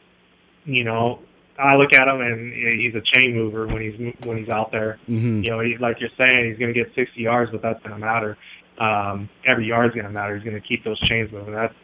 [0.64, 1.20] you know,
[1.58, 4.98] I look at him, and he's a chain mover when he's when he's out there.
[5.08, 5.42] Mm-hmm.
[5.42, 7.94] You know, he, like you're saying, he's going to get 60 yards, but that's going
[7.94, 8.36] to matter.
[8.78, 10.36] Um, every yard's going to matter.
[10.36, 11.54] He's going to keep those chains moving.
[11.54, 11.74] That's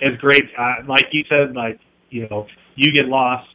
[0.00, 0.44] it's great.
[0.58, 3.48] Uh, like you said, like you know, you get lost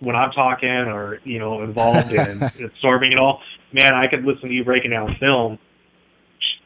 [0.00, 3.40] when I'm talking or you know involved in absorbing it all.
[3.72, 5.60] Man, I could listen to you breaking down film.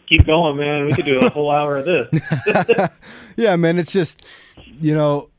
[0.06, 0.86] Keep going, man.
[0.86, 2.90] We could do a whole hour of this.
[3.36, 3.78] yeah, man.
[3.78, 4.26] It's just,
[4.80, 5.30] you know,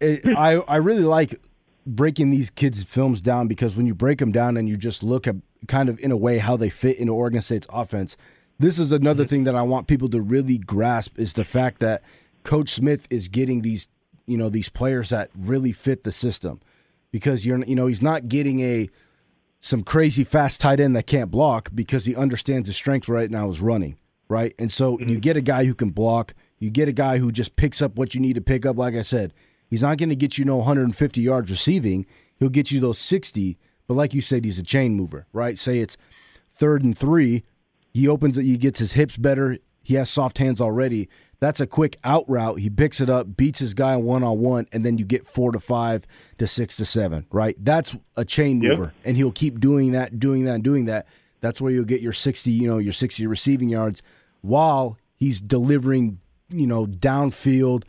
[0.00, 1.40] it, I I really like
[1.86, 5.26] breaking these kids' films down because when you break them down and you just look
[5.26, 5.36] at
[5.68, 8.16] kind of in a way how they fit into Oregon State's offense,
[8.58, 9.30] this is another mm-hmm.
[9.30, 12.02] thing that I want people to really grasp is the fact that
[12.44, 13.88] Coach Smith is getting these,
[14.26, 16.60] you know, these players that really fit the system
[17.12, 18.88] because you're, you know, he's not getting a
[19.62, 23.48] some crazy fast tight end that can't block because he understands his strength right now
[23.48, 23.96] is running,
[24.28, 24.54] right?
[24.58, 25.18] And so you mm-hmm.
[25.20, 28.14] get a guy who can block, you get a guy who just picks up what
[28.14, 28.76] you need to pick up.
[28.76, 29.32] Like I said,
[29.72, 32.04] He's not going to get you no 150 yards receiving.
[32.36, 33.56] He'll get you those 60.
[33.86, 35.56] But like you said, he's a chain mover, right?
[35.56, 35.96] Say it's
[36.52, 37.42] third and three.
[37.94, 38.44] He opens it.
[38.44, 39.56] He gets his hips better.
[39.82, 41.08] He has soft hands already.
[41.42, 42.60] That's a quick out route.
[42.60, 45.50] He picks it up, beats his guy one on one, and then you get four
[45.50, 46.06] to five
[46.38, 47.56] to six to seven, right?
[47.58, 48.84] That's a chain mover.
[48.84, 48.92] Yep.
[49.04, 51.08] And he'll keep doing that, doing that, and doing that.
[51.40, 54.04] That's where you'll get your 60, you know, your 60 receiving yards
[54.42, 57.82] while he's delivering, you know, downfield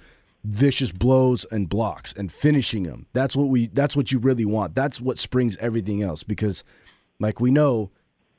[0.43, 3.05] vicious blows and blocks and finishing them.
[3.13, 4.73] That's what we that's what you really want.
[4.73, 6.63] That's what springs everything else because
[7.19, 7.91] like we know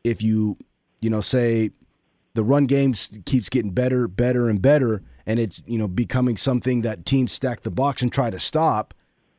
[0.02, 0.58] if you,
[1.00, 1.70] you know, say
[2.34, 2.94] the run game
[3.24, 7.62] keeps getting better, better, and better, and it's you know becoming something that teams stack
[7.62, 8.94] the box and try to stop.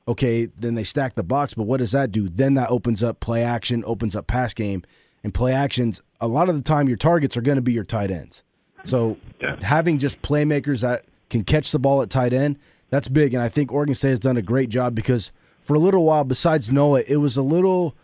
[0.07, 2.29] Okay, then they stack the box, but what does that do?
[2.29, 4.83] Then that opens up play action, opens up pass game,
[5.23, 6.01] and play actions.
[6.21, 8.43] A lot of the time, your targets are going to be your tight ends.
[8.83, 9.57] So yeah.
[9.61, 13.33] having just playmakers that can catch the ball at tight end, that's big.
[13.33, 15.31] And I think Oregon State has done a great job because
[15.61, 17.95] for a little while, besides Noah, it was a little,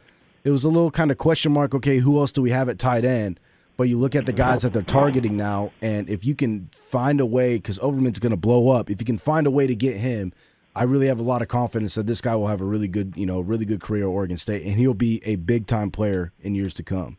[0.43, 1.75] it was a little kind of question mark.
[1.75, 3.39] Okay, who else do we have at tight end?
[3.81, 7.19] But you look at the guys that they're targeting now, and if you can find
[7.19, 9.73] a way, because Overman's going to blow up, if you can find a way to
[9.73, 10.33] get him,
[10.75, 13.13] I really have a lot of confidence that this guy will have a really good,
[13.15, 16.31] you know, really good career at Oregon State, and he'll be a big time player
[16.41, 17.17] in years to come.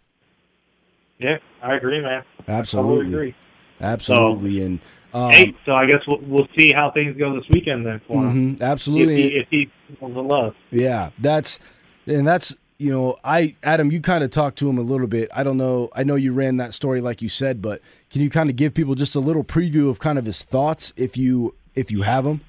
[1.19, 2.23] Yeah, I agree, man.
[2.47, 3.35] Absolutely, agree.
[3.81, 4.81] Absolutely, so, and
[5.15, 8.23] um, hey, so I guess we'll, we'll see how things go this weekend then for
[8.23, 8.55] him.
[8.55, 10.55] Mm-hmm, absolutely, if he, if he the love.
[10.71, 11.59] Yeah, that's
[12.07, 15.31] and that's you know, I Adam, you kind of talked to him a little bit.
[15.33, 15.89] I don't know.
[15.95, 18.75] I know you ran that story like you said, but can you kind of give
[18.75, 22.25] people just a little preview of kind of his thoughts if you if you have
[22.25, 22.41] them?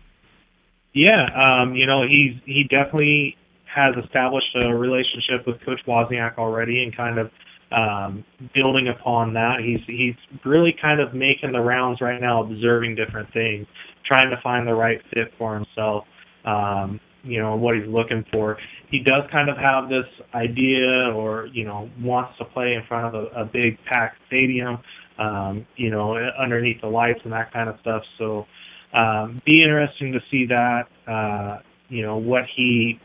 [0.93, 6.83] Yeah, um, you know, he's he definitely has established a relationship with Coach Wozniak already,
[6.83, 7.31] and kind of
[7.71, 9.59] um, building upon that.
[9.59, 13.67] He's he's really kind of making the rounds right now, observing different things,
[14.03, 16.05] trying to find the right fit for himself.
[16.43, 18.57] Um, you know what he's looking for.
[18.93, 23.07] He does kind of have this idea, or you know, wants to play in front
[23.07, 24.77] of a, a big packed stadium,
[25.17, 28.03] um, you know, underneath the lights and that kind of stuff.
[28.19, 28.45] So,
[28.93, 30.83] um, be interesting to see that.
[31.07, 32.99] Uh, you know what he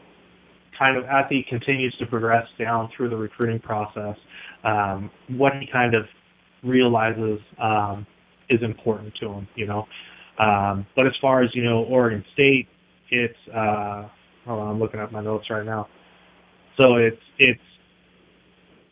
[0.79, 4.16] kind of as he continues to progress down through the recruiting process,
[4.64, 6.05] um, what he kind of
[6.62, 8.07] realizes um,
[8.51, 9.48] is important to him.
[9.55, 9.87] You know,
[10.38, 12.68] um, but as far as you know, Oregon State
[13.11, 14.09] it's uh,
[14.48, 15.88] hold on, I'm looking at my notes right now.
[16.76, 17.61] So it's it's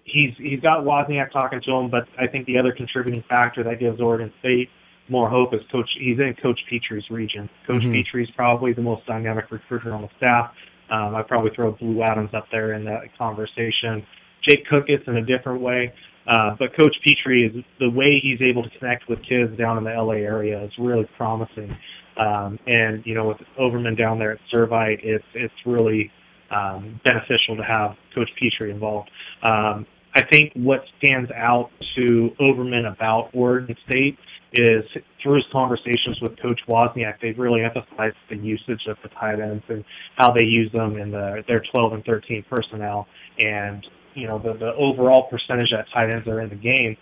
[0.05, 3.81] he's he's got Wozniak talking to him, but I think the other contributing factor that
[3.81, 4.69] gives Oregon State
[5.09, 5.89] more hope is Coach.
[5.99, 7.49] He's in Coach Pitrie's region.
[7.67, 7.93] Coach mm-hmm.
[7.93, 10.53] Pitrie's probably the most dynamic recruiter on the staff.
[10.91, 14.07] Um, I'd probably throw Blue Adams up there in that conversation.
[14.47, 15.93] Jake Cook gets in a different way,
[16.29, 19.85] uh, but Coach Petrie is the way he's able to connect with kids down in
[19.85, 21.77] the LA area is really promising.
[22.19, 26.11] Um, and you know, with Overman down there at Servite, it's it's really
[26.51, 29.11] um, beneficial to have Coach Petrie involved.
[29.43, 34.19] Um, I think what stands out to Overman about Oregon State
[34.53, 34.85] is
[35.23, 39.65] through his conversations with Coach Wozniak, they've really emphasized the usage of the tight ends
[39.69, 39.85] and
[40.17, 43.07] how they use them in the, their 12 and 13 personnel,
[43.39, 46.97] and you know the the overall percentage that tight ends are in the game.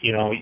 [0.00, 0.32] You know,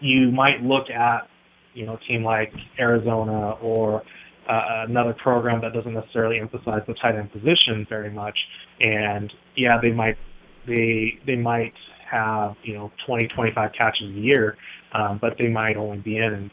[0.00, 1.28] you might look at
[1.74, 4.02] you know, a team like Arizona or
[4.48, 8.38] uh, another program that doesn't necessarily emphasize the tight end position very much.
[8.80, 10.16] And yeah, they might
[10.66, 11.74] they they might
[12.10, 14.56] have you know 20 25 catches a year,
[14.92, 16.50] um, but they might only be in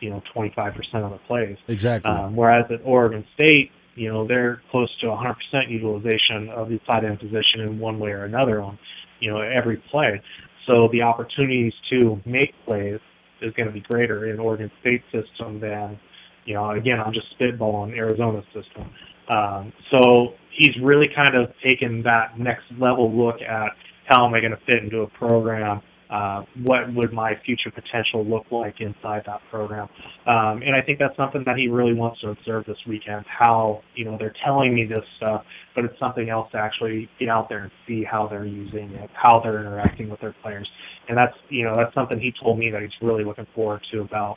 [0.00, 1.56] you know 25 percent of the plays.
[1.68, 2.10] Exactly.
[2.10, 6.78] Um, whereas at Oregon State, you know they're close to 100 percent utilization of the
[6.86, 8.78] tight end position in one way or another on
[9.20, 10.22] you know every play.
[10.66, 13.00] So the opportunities to make plays
[13.42, 15.98] is going to be greater in Oregon State system than,
[16.44, 18.90] you know, again, I'm just spitballing Arizona's system.
[19.28, 23.70] Um, so he's really kind of taken that next level look at
[24.06, 25.80] how am I going to fit into a program
[26.12, 29.88] uh, what would my future potential look like inside that program?
[30.26, 33.24] Um, and I think that's something that he really wants to observe this weekend.
[33.26, 35.42] How you know they're telling me this stuff,
[35.74, 39.08] but it's something else to actually get out there and see how they're using it,
[39.14, 40.68] how they're interacting with their players,
[41.08, 44.02] and that's you know that's something he told me that he's really looking forward to
[44.02, 44.36] about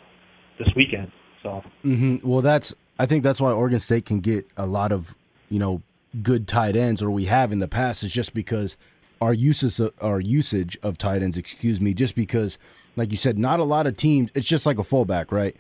[0.58, 1.12] this weekend.
[1.44, 2.28] So, mm-hmm.
[2.28, 5.14] well, that's I think that's why Oregon State can get a lot of
[5.50, 5.82] you know
[6.24, 8.78] good tight ends, or we have in the past, is just because
[9.26, 12.60] our uses of, our usage of tight ends, excuse me, just because,
[12.96, 14.30] like you said, not a lot of teams.
[14.36, 15.56] It's just like a fullback, right?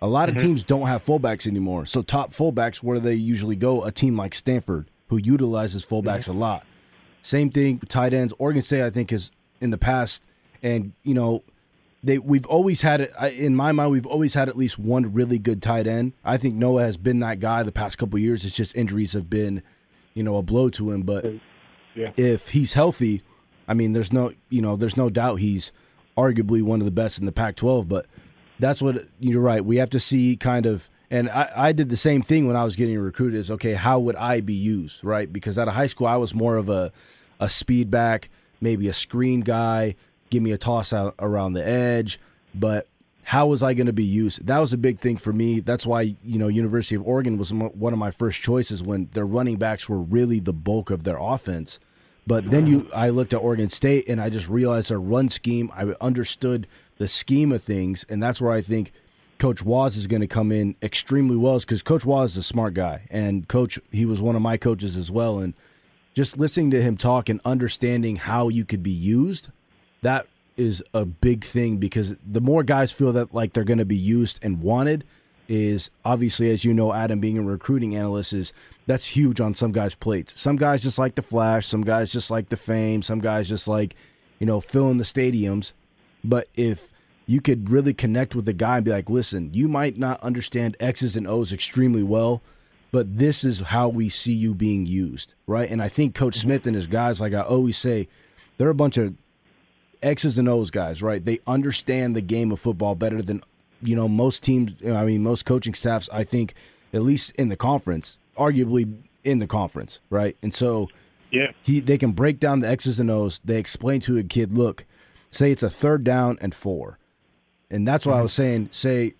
[0.00, 0.36] A lot mm-hmm.
[0.36, 1.86] of teams don't have fullbacks anymore.
[1.86, 3.84] So top fullbacks, where do they usually go?
[3.84, 6.36] A team like Stanford, who utilizes fullbacks mm-hmm.
[6.36, 6.66] a lot.
[7.22, 8.32] Same thing, tight ends.
[8.38, 10.22] Oregon State, I think, is in the past,
[10.62, 11.42] and you know,
[12.02, 13.90] they we've always had it in my mind.
[13.90, 16.12] We've always had at least one really good tight end.
[16.24, 18.44] I think Noah has been that guy the past couple years.
[18.44, 19.62] It's just injuries have been,
[20.14, 21.02] you know, a blow to him.
[21.02, 21.26] But
[22.16, 23.22] if he's healthy,
[23.68, 25.72] I mean, there's no you know there's no doubt he's
[26.16, 27.88] arguably one of the best in the Pac-12.
[27.88, 28.06] But
[28.58, 29.64] that's what you're right.
[29.64, 30.88] We have to see kind of.
[31.12, 33.38] And I, I did the same thing when I was getting recruited.
[33.38, 35.32] Is okay, how would I be used, right?
[35.32, 36.92] Because out of high school, I was more of a,
[37.40, 39.96] a speed back, maybe a screen guy,
[40.30, 42.20] give me a toss out around the edge.
[42.54, 42.86] But
[43.24, 44.46] how was I going to be used?
[44.46, 45.60] That was a big thing for me.
[45.60, 49.26] That's why you know University of Oregon was one of my first choices when their
[49.26, 51.78] running backs were really the bulk of their offense.
[52.30, 55.68] But then you, I looked at Oregon State and I just realized their run scheme.
[55.74, 58.92] I understood the scheme of things, and that's where I think
[59.38, 61.56] Coach Waz is going to come in extremely well.
[61.56, 64.56] is Because Coach Waz is a smart guy, and Coach he was one of my
[64.56, 65.54] coaches as well, and
[66.14, 69.48] just listening to him talk and understanding how you could be used
[70.02, 73.84] that is a big thing because the more guys feel that like they're going to
[73.84, 75.04] be used and wanted
[75.48, 78.52] is obviously as you know Adam being a recruiting analyst is
[78.90, 80.34] that's huge on some guys plates.
[80.36, 83.68] Some guys just like the flash, some guys just like the fame, some guys just
[83.68, 83.94] like
[84.40, 85.72] you know filling the stadiums.
[86.24, 86.92] But if
[87.26, 90.76] you could really connect with the guy and be like, "Listen, you might not understand
[90.80, 92.42] X's and O's extremely well,
[92.90, 95.70] but this is how we see you being used." Right?
[95.70, 96.48] And I think coach mm-hmm.
[96.48, 98.08] Smith and his guys like I always say,
[98.58, 99.14] they're a bunch of
[100.02, 101.24] X's and O's guys, right?
[101.24, 103.44] They understand the game of football better than
[103.82, 104.74] you know most teams.
[104.84, 106.08] I mean, most coaching staffs.
[106.12, 106.54] I think,
[106.92, 110.36] at least in the conference, arguably in the conference, right?
[110.42, 110.88] And so,
[111.30, 113.40] yeah, he they can break down the X's and O's.
[113.44, 114.84] They explain to a kid, look,
[115.30, 116.98] say it's a third down and four,
[117.70, 118.20] and that's what mm-hmm.
[118.20, 118.68] I was saying.
[118.72, 119.14] Say,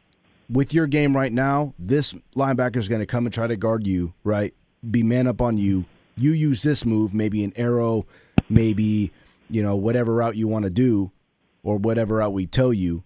[0.48, 3.86] with your game right now, this linebacker is going to come and try to guard
[3.86, 4.54] you, right?
[4.90, 5.84] Be man up on you.
[6.16, 8.06] You use this move, maybe an arrow,
[8.48, 9.12] maybe
[9.50, 11.10] you know, whatever route you want to do
[11.62, 13.02] or whatever route we tell you,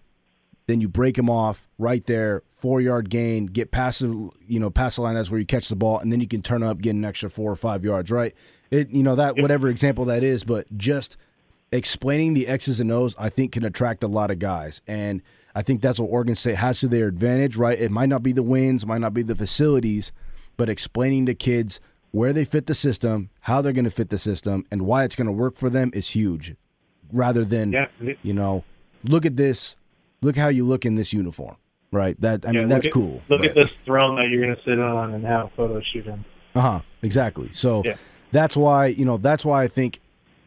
[0.66, 4.70] then you break him off right there, four yard gain, get past the you know
[4.70, 5.14] past the line.
[5.14, 7.28] That's where you catch the ball, and then you can turn up, get an extra
[7.28, 8.10] four or five yards.
[8.10, 8.34] Right?
[8.70, 11.16] It you know that whatever example that is, but just
[11.72, 15.22] explaining the X's and O's, I think can attract a lot of guys, and
[15.54, 17.56] I think that's what Oregon State has to their advantage.
[17.56, 17.78] Right?
[17.78, 20.12] It might not be the wins, might not be the facilities,
[20.56, 24.18] but explaining to kids where they fit the system, how they're going to fit the
[24.18, 26.54] system, and why it's going to work for them is huge.
[27.12, 27.86] Rather than yeah.
[28.22, 28.64] you know,
[29.02, 29.76] look at this,
[30.24, 31.56] look how you look in this uniform,
[31.92, 32.20] right?
[32.20, 33.22] That I yeah, mean, that's at, cool.
[33.28, 36.06] Look at this throne that you're going to sit on and have a photo shoot
[36.06, 36.24] in.
[36.54, 36.80] Uh huh.
[37.02, 37.50] Exactly.
[37.52, 37.96] So yeah.
[38.32, 40.00] that's why you know that's why I think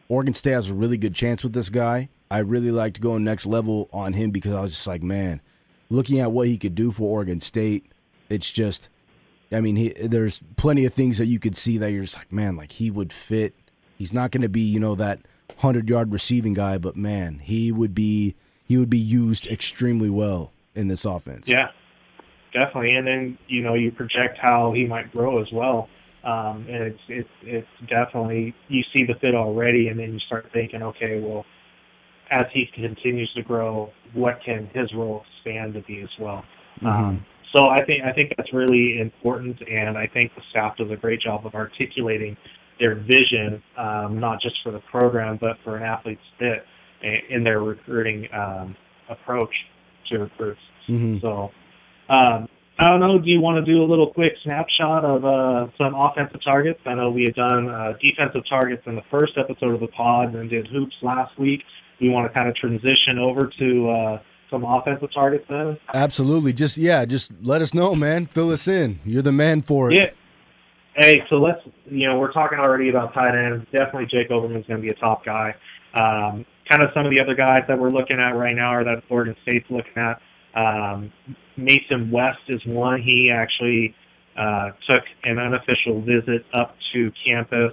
[0.08, 2.08] Oregon State has a really good chance with this guy.
[2.30, 5.40] I really like to go next level on him because I was just like, man,
[5.88, 7.86] looking at what he could do for Oregon State,
[8.28, 8.88] it's just
[9.50, 12.32] I mean, he, there's plenty of things that you could see that you're just like,
[12.32, 13.54] man, like he would fit.
[13.96, 15.20] He's not going to be, you know, that
[15.56, 18.34] hundred yard receiving guy, but man, he would be
[18.68, 21.48] he would be used extremely well in this offense.
[21.48, 21.68] Yeah,
[22.52, 22.94] definitely.
[22.94, 25.88] And then you know you project how he might grow as well.
[26.22, 30.50] Um, and it's it's it's definitely you see the fit already, and then you start
[30.52, 31.46] thinking, okay, well,
[32.30, 36.44] as he continues to grow, what can his role expand to be as well?
[36.82, 36.86] Mm-hmm.
[36.86, 37.26] Um,
[37.56, 40.96] so I think I think that's really important, and I think the staff does a
[40.96, 42.36] great job of articulating
[42.78, 46.64] their vision, um, not just for the program, but for an athlete's fit
[47.02, 48.76] in their recruiting um,
[49.08, 49.52] approach
[50.08, 50.60] to recruits.
[50.88, 51.18] Mm-hmm.
[51.20, 51.50] So
[52.08, 53.18] um, I don't know.
[53.18, 56.80] Do you want to do a little quick snapshot of uh, some offensive targets?
[56.86, 60.34] I know we had done uh, defensive targets in the first episode of the pod,
[60.34, 61.62] and did hoops last week.
[62.00, 64.18] We want to kind of transition over to uh,
[64.50, 65.78] some offensive targets then?
[65.92, 66.52] Absolutely.
[66.52, 68.26] Just yeah, just let us know, man.
[68.26, 69.00] Fill us in.
[69.04, 69.94] You're the man for it.
[69.94, 70.10] Yeah.
[70.94, 73.64] Hey, so let's you know we're talking already about tight ends.
[73.72, 75.54] Definitely Jake Overman's going to be a top guy.
[75.94, 78.84] Um, kind of some of the other guys that we're looking at right now, or
[78.84, 80.20] that Oregon State's looking at.
[80.54, 81.12] Um,
[81.56, 83.02] Mason West is one.
[83.02, 83.94] He actually
[84.36, 87.72] uh, took an unofficial visit up to campus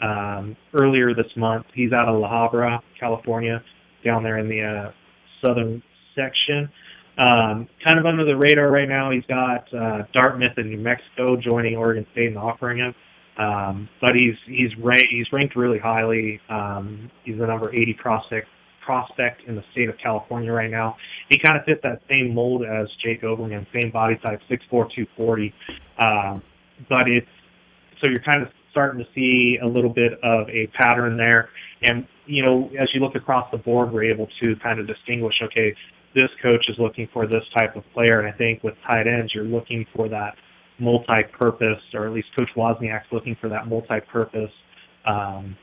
[0.00, 1.66] um, earlier this month.
[1.74, 3.62] He's out of La Habra, California,
[4.04, 4.92] down there in the uh,
[5.40, 5.82] southern
[6.14, 6.68] section.
[7.16, 11.36] Um, kind of under the radar right now, he's got uh, Dartmouth and New Mexico
[11.36, 12.94] joining Oregon State and offering him.
[13.36, 16.40] Um, but he's he's ranked he's ranked really highly.
[16.48, 18.48] Um, he's the number 80 prospect
[18.84, 20.96] prospect in the state of California right now.
[21.30, 25.54] He kind of fit that same mold as Jake Overman, same body type, 6'4", 240.
[25.98, 26.42] Um,
[26.88, 27.26] but it's
[28.00, 31.48] so you're kind of starting to see a little bit of a pattern there.
[31.82, 35.34] And you know, as you look across the board, we're able to kind of distinguish.
[35.42, 35.74] Okay,
[36.14, 38.20] this coach is looking for this type of player.
[38.20, 40.34] And I think with tight ends, you're looking for that
[40.78, 44.50] multi-purpose, or at least Coach Wozniak's looking for that multi-purpose
[45.06, 45.56] um,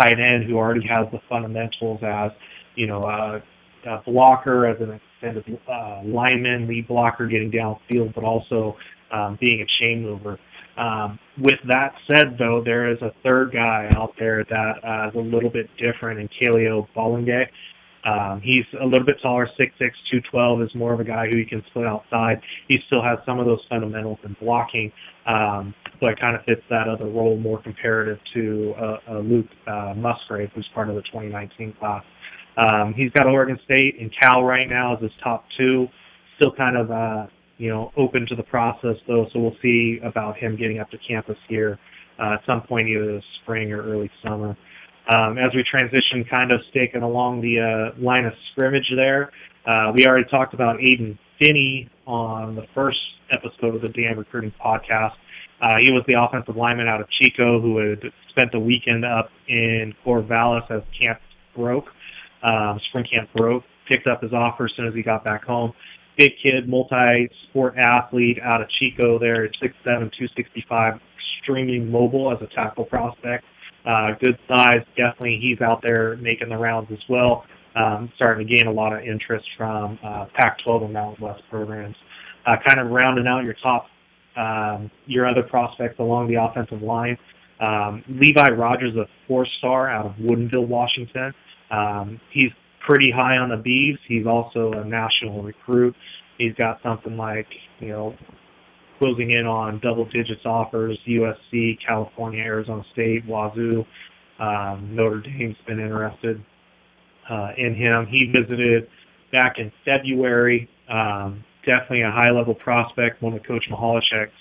[0.00, 2.30] tight end who already has the fundamentals as,
[2.74, 3.40] you know, uh,
[3.88, 8.76] uh, blocker as an extended uh, lineman, lead blocker, getting downfield, but also
[9.12, 10.38] um, being a chain mover.
[10.76, 15.14] Um, with that said, though, there is a third guy out there that uh, is
[15.14, 17.46] a little bit different in Kaleo Bolingay.
[18.04, 21.46] Um, he's a little bit taller, 6'6", 212, is more of a guy who you
[21.46, 22.40] can split outside.
[22.68, 24.90] He still has some of those fundamentals in blocking,
[25.26, 29.94] um, but kind of fits that other role more comparative to uh, uh, Luke uh,
[29.96, 32.02] Musgrave, who's part of the 2019 class.
[32.56, 35.86] Um, he's got Oregon State and Cal right now as his top two.
[36.36, 37.26] Still kind of, uh,
[37.58, 40.98] you know, open to the process though, so we'll see about him getting up to
[41.06, 41.78] campus here
[42.18, 44.56] uh, at some point either this spring or early summer.
[45.10, 49.32] Um, as we transition, kind of staking along the uh, line of scrimmage there,
[49.66, 53.00] uh, we already talked about Aiden Finney on the first
[53.32, 55.14] episode of the Dam Recruiting Podcast.
[55.60, 59.30] Uh, he was the offensive lineman out of Chico who had spent the weekend up
[59.48, 61.18] in Corvallis as camp
[61.56, 61.88] broke,
[62.44, 63.64] um, spring camp broke.
[63.88, 65.72] Picked up his offer as soon as he got back home.
[66.16, 72.46] Big kid, multi-sport athlete out of Chico there at 6'7", 265, extremely mobile as a
[72.54, 73.44] tackle prospect.
[73.86, 77.44] Uh, good size, definitely he's out there making the rounds as well.
[77.76, 81.94] Um, starting to gain a lot of interest from uh, Pac-12 and Mountain West programs.
[82.44, 83.86] Uh, kind of rounding out your top,
[84.36, 87.16] um, your other prospects along the offensive line.
[87.60, 91.32] Um, Levi Rogers, a four-star out of Woodinville, Washington.
[91.70, 92.50] Um, he's
[92.84, 93.98] pretty high on the Beavs.
[94.08, 95.94] He's also a national recruit.
[96.38, 97.46] He's got something like,
[97.78, 98.14] you know,
[99.00, 103.84] closing in on double digits offers, USC, California, Arizona State, Wazoo.
[104.38, 106.44] Um, Notre Dame's been interested
[107.28, 108.06] uh, in him.
[108.06, 108.88] He visited
[109.32, 110.68] back in February.
[110.88, 114.32] Um, definitely a high level prospect, one of Coach Michalczik's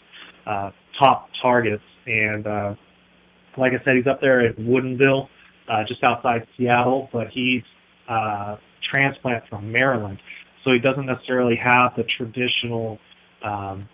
[0.46, 1.84] uh, top targets.
[2.06, 2.76] And uh,
[3.58, 5.30] like I said, he's up there at Woodinville,
[5.70, 7.64] uh, just outside Seattle, but he's
[8.10, 8.58] uh,
[8.92, 10.20] transplant from Maryland.
[10.66, 13.00] So he doesn't necessarily have the traditional
[13.42, 13.88] um,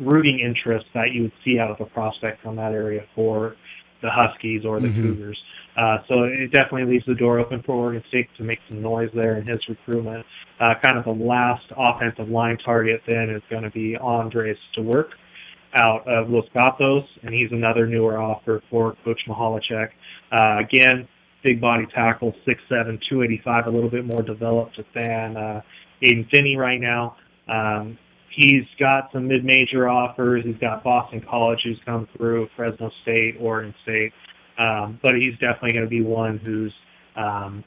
[0.00, 3.56] rooting interest that you would see out of a prospect from that area for
[4.02, 5.02] the Huskies or the mm-hmm.
[5.02, 5.38] Cougars.
[5.76, 9.10] Uh, so it definitely leaves the door open for Oregon State to make some noise
[9.14, 10.24] there in his recruitment.
[10.58, 15.10] Uh, kind of the last offensive line target then is going to be Andres Stewart
[15.74, 19.88] out of Los Gatos, and he's another newer offer for Coach Michalczik.
[20.32, 21.06] Uh, again,
[21.42, 25.60] big body tackle, 6'7", 285, a little bit more developed than uh,
[26.02, 27.16] Aiden Finney right now.
[27.48, 27.98] Um,
[28.36, 30.44] he's got some mid-major offers.
[30.44, 34.12] He's got Boston College who's come through, Fresno State, Oregon State,
[34.58, 36.72] um, but he's definitely going to be one who's
[37.16, 37.64] um,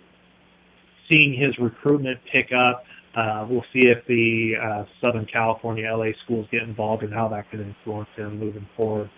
[1.10, 2.84] seeing his recruitment pick up.
[3.16, 7.50] Uh, we'll see if the uh, Southern California LA schools get involved and how that
[7.50, 9.10] could influence him moving forward.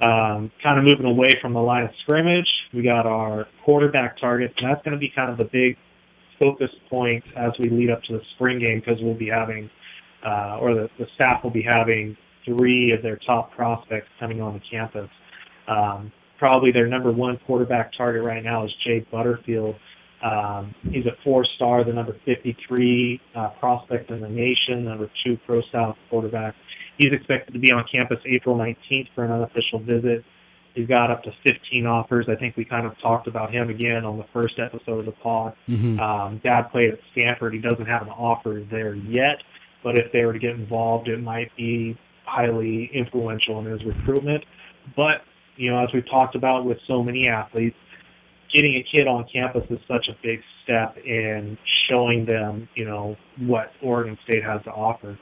[0.00, 4.52] Um, kind of moving away from the line of scrimmage, we got our quarterback target,
[4.58, 5.76] and that's going to be kind of the big
[6.38, 9.70] focus point as we lead up to the spring game because we'll be having
[10.26, 14.54] uh, or the, the staff will be having three of their top prospects coming on
[14.54, 15.10] the campus.
[15.68, 19.76] Um, probably their number one quarterback target right now is Jay Butterfield.
[20.22, 25.60] Um, he's a four-star, the number 53 uh, prospect in the nation, number two pro
[25.62, 26.54] style quarterback.
[26.98, 30.24] He's expected to be on campus April 19th for an unofficial visit.
[30.74, 32.26] He's got up to 15 offers.
[32.28, 35.12] I think we kind of talked about him again on the first episode of the
[35.12, 35.54] pod.
[35.68, 35.98] Mm-hmm.
[35.98, 37.54] Um, Dad played at Stanford.
[37.54, 39.36] He doesn't have an offer there yet,
[39.86, 44.44] but if they were to get involved, it might be highly influential in his recruitment.
[44.96, 45.22] But,
[45.54, 47.76] you know, as we've talked about with so many athletes,
[48.52, 51.56] getting a kid on campus is such a big step in
[51.88, 55.16] showing them, you know, what Oregon State has to offer.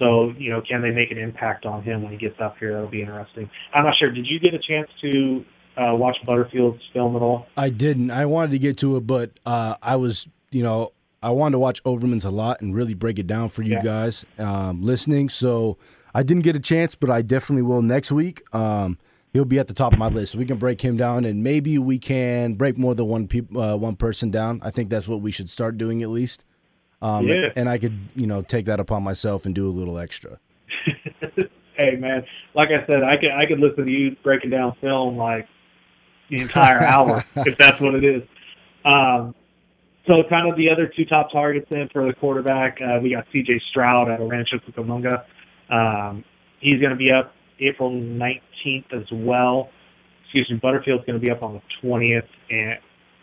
[0.00, 2.72] So, you know, can they make an impact on him when he gets up here?
[2.72, 3.48] That'll be interesting.
[3.72, 4.10] I'm not sure.
[4.10, 5.44] Did you get a chance to
[5.76, 7.46] uh, watch Butterfield's film at all?
[7.56, 8.10] I didn't.
[8.10, 10.90] I wanted to get to it, but uh, I was, you know,
[11.22, 13.82] I wanted to watch Overman's a lot and really break it down for you yeah.
[13.82, 15.28] guys um, listening.
[15.28, 15.78] So
[16.14, 18.42] I didn't get a chance, but I definitely will next week.
[18.54, 18.98] Um,
[19.32, 20.36] he'll be at the top of my list.
[20.36, 23.76] We can break him down, and maybe we can break more than one pe- uh,
[23.76, 24.60] one person down.
[24.62, 26.44] I think that's what we should start doing at least.
[27.02, 27.50] Um, yeah.
[27.54, 30.38] And I could, you know, take that upon myself and do a little extra.
[31.76, 35.16] hey, man, like I said, I could I could listen to you breaking down film
[35.16, 35.48] like
[36.30, 38.22] the entire hour if that's what it is.
[38.84, 39.34] Um,
[40.08, 43.26] so kind of the other two top targets then for the quarterback, uh, we got
[43.32, 43.60] C.J.
[43.70, 45.24] Stroud out of Rancho Cucamonga.
[45.70, 46.24] Um,
[46.60, 49.68] he's going to be up April 19th as well.
[50.24, 52.78] Excuse me, Butterfield's going to be up on the 20th, and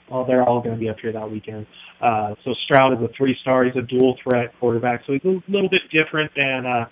[0.09, 1.65] well, they're all going to be up here that weekend.
[2.01, 3.65] Uh, so Stroud is a three-star.
[3.65, 6.85] He's a dual threat quarterback, so he's a little bit different than uh,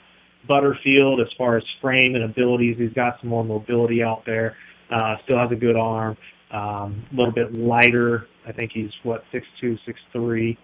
[0.47, 2.77] Butterfield as far as frame and abilities.
[2.77, 4.55] He's got some more mobility out there.
[4.91, 6.17] Uh, still has a good arm.
[6.53, 8.27] Um, a little bit lighter.
[8.47, 10.57] I think he's what six two, six three,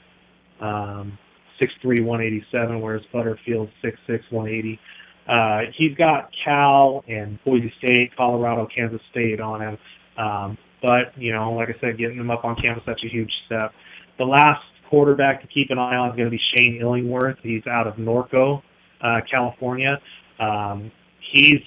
[0.62, 1.18] um,
[1.60, 4.80] six three, one eighty seven, whereas Butterfield six six, one eighty.
[5.28, 9.78] Uh, he's got Cal and Boise State, Colorado, Kansas State on him.
[10.18, 13.32] Um, but you know, like I said, getting them up on campus that's a huge
[13.46, 13.72] step.
[14.18, 17.38] The last quarterback to keep an eye on is going to be Shane Illingworth.
[17.44, 18.62] He's out of Norco,
[19.02, 19.98] uh, California.
[20.40, 20.92] Um,
[21.32, 21.62] he's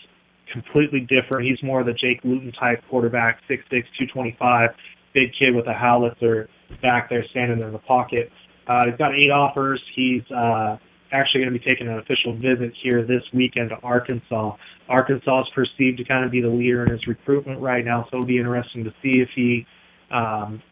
[0.52, 1.46] completely different.
[1.46, 4.70] He's more of the Jake Luton type quarterback, 6'6", 225,
[5.14, 6.48] big kid with a howitzer
[6.80, 8.30] back there standing in the pocket.
[8.66, 9.82] Uh, he's got eight offers.
[9.94, 10.76] He's uh,
[11.12, 14.56] actually going to be taking an official visit here this weekend to Arkansas.
[14.88, 18.16] Arkansas is perceived to kind of be the leader in his recruitment right now, so
[18.16, 19.66] it'll be interesting to see if he,
[20.10, 20.62] um,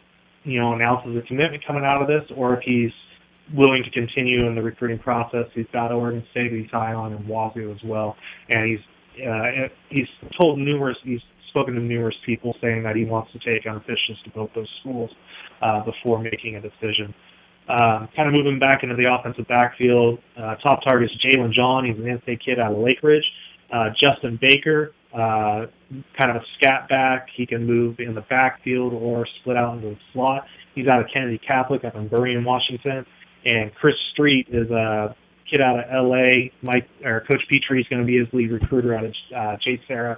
[0.45, 2.93] you know, announces a commitment coming out of this, or if he's
[3.55, 5.47] willing to continue in the recruiting process.
[5.55, 8.17] He's got Oregon State he's high on and Wazoo as well,
[8.49, 8.81] and he's
[9.27, 13.67] uh, he's told numerous he's spoken to numerous people saying that he wants to take
[13.67, 15.11] on officials to both those schools
[15.63, 17.15] uh, before making a decision.
[17.69, 21.85] Uh, kind of moving back into the offensive backfield, uh, top target is Jalen John.
[21.85, 23.25] He's an in-state kid out of Lake Ridge.
[23.73, 25.67] Uh, Justin Baker, uh,
[26.19, 27.29] kind of a scat back.
[27.37, 30.47] He can move in the backfield or split out into the slot.
[30.75, 33.07] He's out of Kennedy Catholic up in Burien, Washington.
[33.45, 35.15] And Chris Street is a
[35.51, 36.53] kid out of L.A.
[36.63, 40.17] Mike or Coach Petrie is going to be his lead recruiter out of uh, JSerra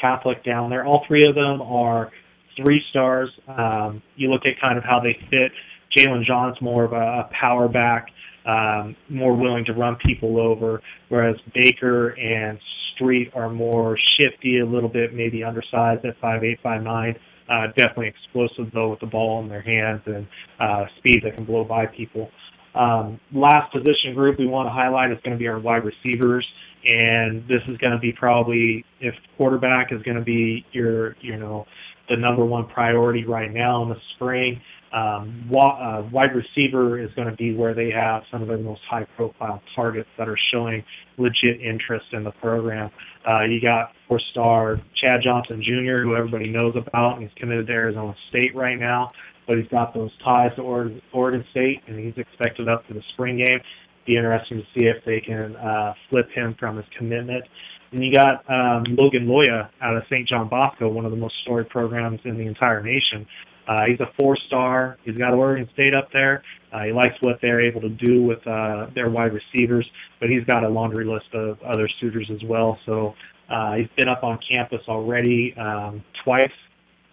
[0.00, 0.84] Catholic down there.
[0.84, 2.10] All three of them are
[2.56, 3.30] three stars.
[3.48, 5.52] Um, you look at kind of how they fit
[5.96, 8.08] Jalen John's more of a, power back,
[8.46, 12.58] um, more willing to run people over, whereas Baker and
[12.94, 17.16] Street are more shifty, a little bit maybe undersized at five eight, five nine.
[17.48, 20.26] Uh, definitely explosive though with the ball in their hands and
[20.60, 22.30] uh, speed that can blow by people.
[22.74, 26.46] Um, last position group we want to highlight is going to be our wide receivers,
[26.84, 31.36] and this is going to be probably if quarterback is going to be your you
[31.36, 31.66] know
[32.08, 34.60] the number one priority right now in the spring.
[34.92, 38.80] Um, uh, wide receiver is going to be where they have some of their most
[38.88, 40.84] high-profile targets that are showing
[41.18, 42.90] legit interest in the program.
[43.28, 47.72] Uh, you got four-star Chad Johnson Jr., who everybody knows about, and he's committed to
[47.72, 49.10] Arizona State right now.
[49.46, 53.38] But he's got those ties to Oregon State, and he's expected up to the spring
[53.38, 53.60] game.
[54.06, 57.44] Be interesting to see if they can uh, flip him from his commitment.
[57.92, 60.28] And you got um, Logan Loya out of St.
[60.28, 63.26] John Bosco, one of the most storied programs in the entire nation.
[63.66, 64.98] Uh, he's a four-star.
[65.04, 66.42] He's got Oregon State up there.
[66.72, 69.88] Uh, he likes what they're able to do with uh, their wide receivers,
[70.20, 72.78] but he's got a laundry list of other suitors as well.
[72.84, 73.14] So
[73.48, 76.50] uh, he's been up on campus already um, twice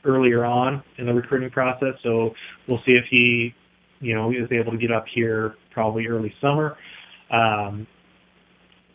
[0.05, 1.93] earlier on in the recruiting process.
[2.03, 2.33] So
[2.67, 3.53] we'll see if he,
[3.99, 6.77] you know, is able to get up here probably early summer.
[7.29, 7.87] Um,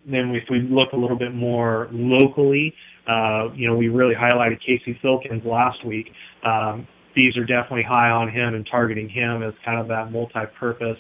[0.07, 2.75] then if we look a little bit more locally,
[3.09, 6.13] uh, you know, we really highlighted Casey Filkins last week.
[6.45, 10.99] Um, these are definitely high on him and targeting him as kind of that multi-purpose,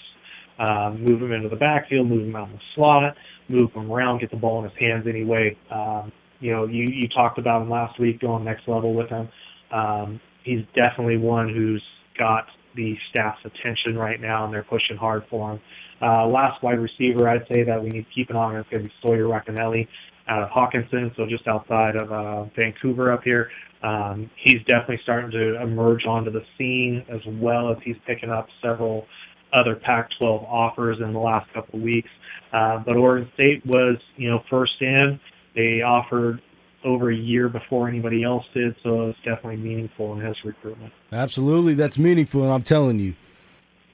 [0.58, 3.14] um, move him into the backfield, move him out in the slot,
[3.48, 5.56] move him around, get the ball in his hands anyway.
[5.70, 9.28] Um, you know, you, you talked about him last week going next level with him.
[9.72, 11.82] Um, he's definitely one who's
[12.18, 15.60] got the staff's attention right now, and they're pushing hard for him.
[16.00, 18.66] Uh, last wide receiver I'd say that we need to keep an eye on is
[18.70, 19.88] going to be Sawyer Racanello
[20.28, 23.50] out of Hockinson, so just outside of uh, Vancouver up here.
[23.82, 28.48] Um, he's definitely starting to emerge onto the scene as well as he's picking up
[28.60, 29.06] several
[29.52, 32.10] other Pac-12 offers in the last couple of weeks.
[32.52, 35.20] Uh, but Oregon State was, you know, first in.
[35.54, 36.42] They offered
[36.86, 40.92] over a year before anybody else did, so it's definitely meaningful in his recruitment.
[41.12, 43.14] Absolutely, that's meaningful, and I'm telling you,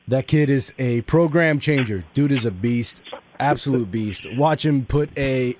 [0.08, 2.04] that kid is a program changer.
[2.12, 3.00] Dude is a beast,
[3.40, 4.26] absolute beast.
[4.36, 5.56] Watch him put a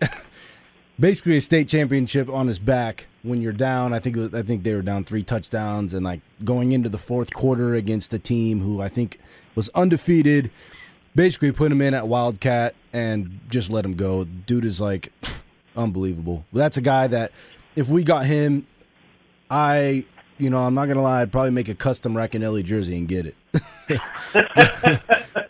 [1.01, 3.95] basically a state championship on his back when you're down.
[3.95, 6.99] I think was, I think they were down three touchdowns and like going into the
[6.99, 9.19] fourth quarter against a team who I think
[9.55, 10.51] was undefeated.
[11.15, 14.25] Basically, put him in at Wildcat and just let him go.
[14.25, 15.13] Dude is like
[15.77, 16.45] unbelievable.
[16.53, 17.33] That's a guy that
[17.77, 18.67] if we got him,
[19.51, 20.05] I
[20.39, 23.27] you know I'm not gonna lie, I'd probably make a custom Racanello jersey and get
[23.27, 23.35] it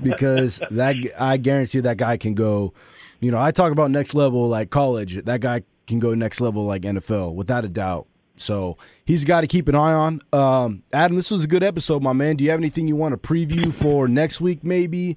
[0.03, 2.73] because that I guarantee that guy can go.
[3.21, 5.25] You know, I talk about next level like college.
[5.25, 8.09] That guy can go next level like NFL without a doubt.
[8.37, 10.21] So he's got to keep an eye on.
[10.33, 12.37] Um, Adam, this was a good episode, my man.
[12.37, 15.17] Do you have anything you want to preview for next week, maybe,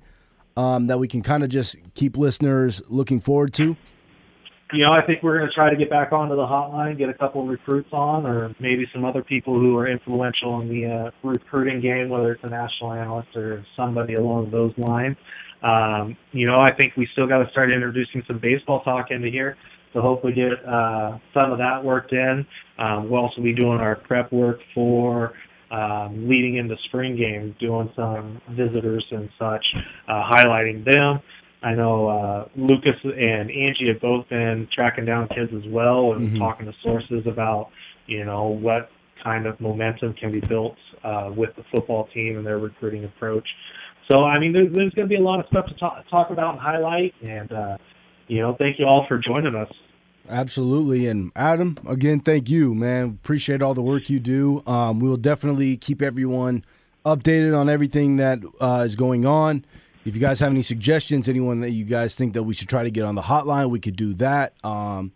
[0.56, 3.76] um, that we can kind of just keep listeners looking forward to?
[4.76, 7.08] You know, I think we're going to try to get back onto the hotline, get
[7.08, 10.86] a couple of recruits on, or maybe some other people who are influential in the
[10.86, 15.16] uh, recruiting game, whether it's a national analyst or somebody along those lines.
[15.64, 19.30] Um, you know, I think we still got to start introducing some baseball talk into
[19.30, 19.56] here.
[19.94, 22.46] So hopefully get uh, some of that worked in.
[22.78, 25.32] Um, we'll also be doing our prep work for
[25.72, 29.66] um, leading into spring games, doing some visitors and such,
[30.10, 31.22] uh, highlighting them.
[31.66, 36.30] I know uh, Lucas and Angie have both been tracking down kids as well and
[36.30, 36.38] Mhm.
[36.38, 37.72] talking to sources about,
[38.06, 38.92] you know, what
[39.24, 43.48] kind of momentum can be built uh, with the football team and their recruiting approach.
[44.08, 46.30] So, I mean, there's, there's going to be a lot of stuff to talk, talk
[46.30, 47.16] about and highlight.
[47.24, 47.78] And, uh,
[48.28, 49.72] you know, thank you all for joining us.
[50.30, 51.08] Absolutely.
[51.08, 53.20] And Adam, again, thank you, man.
[53.24, 54.62] Appreciate all the work you do.
[54.68, 56.64] Um, we'll definitely keep everyone
[57.06, 59.66] updated on everything that uh, is going on.
[60.06, 62.84] If you guys have any suggestions, anyone that you guys think that we should try
[62.84, 64.54] to get on the hotline, we could do that.
[64.64, 65.12] Um,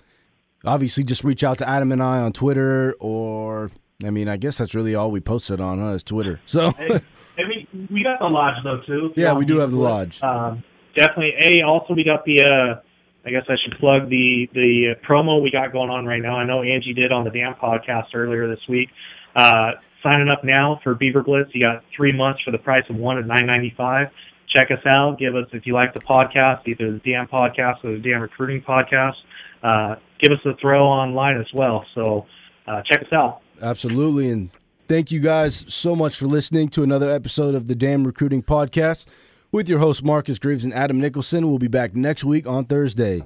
[0.65, 3.69] obviously, just reach out to Adam and I on Twitter, or
[4.03, 5.89] I mean, I guess that's really all we posted on, huh?
[5.89, 6.39] Is Twitter.
[6.47, 6.99] So Hey,
[7.37, 9.13] I mean, we got the lodge though too.
[9.15, 10.21] Yeah, we do have the lodge.
[10.23, 10.63] Um,
[10.95, 11.33] definitely.
[11.39, 12.41] A also we got the.
[12.41, 12.81] Uh,
[13.25, 16.37] I guess I should plug the the promo we got going on right now.
[16.37, 18.89] I know Angie did on the Dam podcast earlier this week.
[19.35, 19.71] Uh,
[20.01, 21.49] signing up now for BeaverBlitz.
[21.53, 24.07] You got three months for the price of one at nine ninety five.
[24.49, 25.19] Check us out.
[25.19, 28.61] Give us if you like the podcast, either the Dam podcast or the Dam recruiting
[28.61, 29.13] podcast.
[29.61, 31.85] Uh, give us a throw online as well.
[31.93, 32.25] So
[32.67, 33.41] uh, check us out.
[33.61, 34.29] Absolutely.
[34.29, 34.49] And
[34.87, 39.05] thank you guys so much for listening to another episode of the Dam Recruiting Podcast
[39.51, 41.47] with your host, Marcus Graves and Adam Nicholson.
[41.47, 43.23] We'll be back next week on Thursday.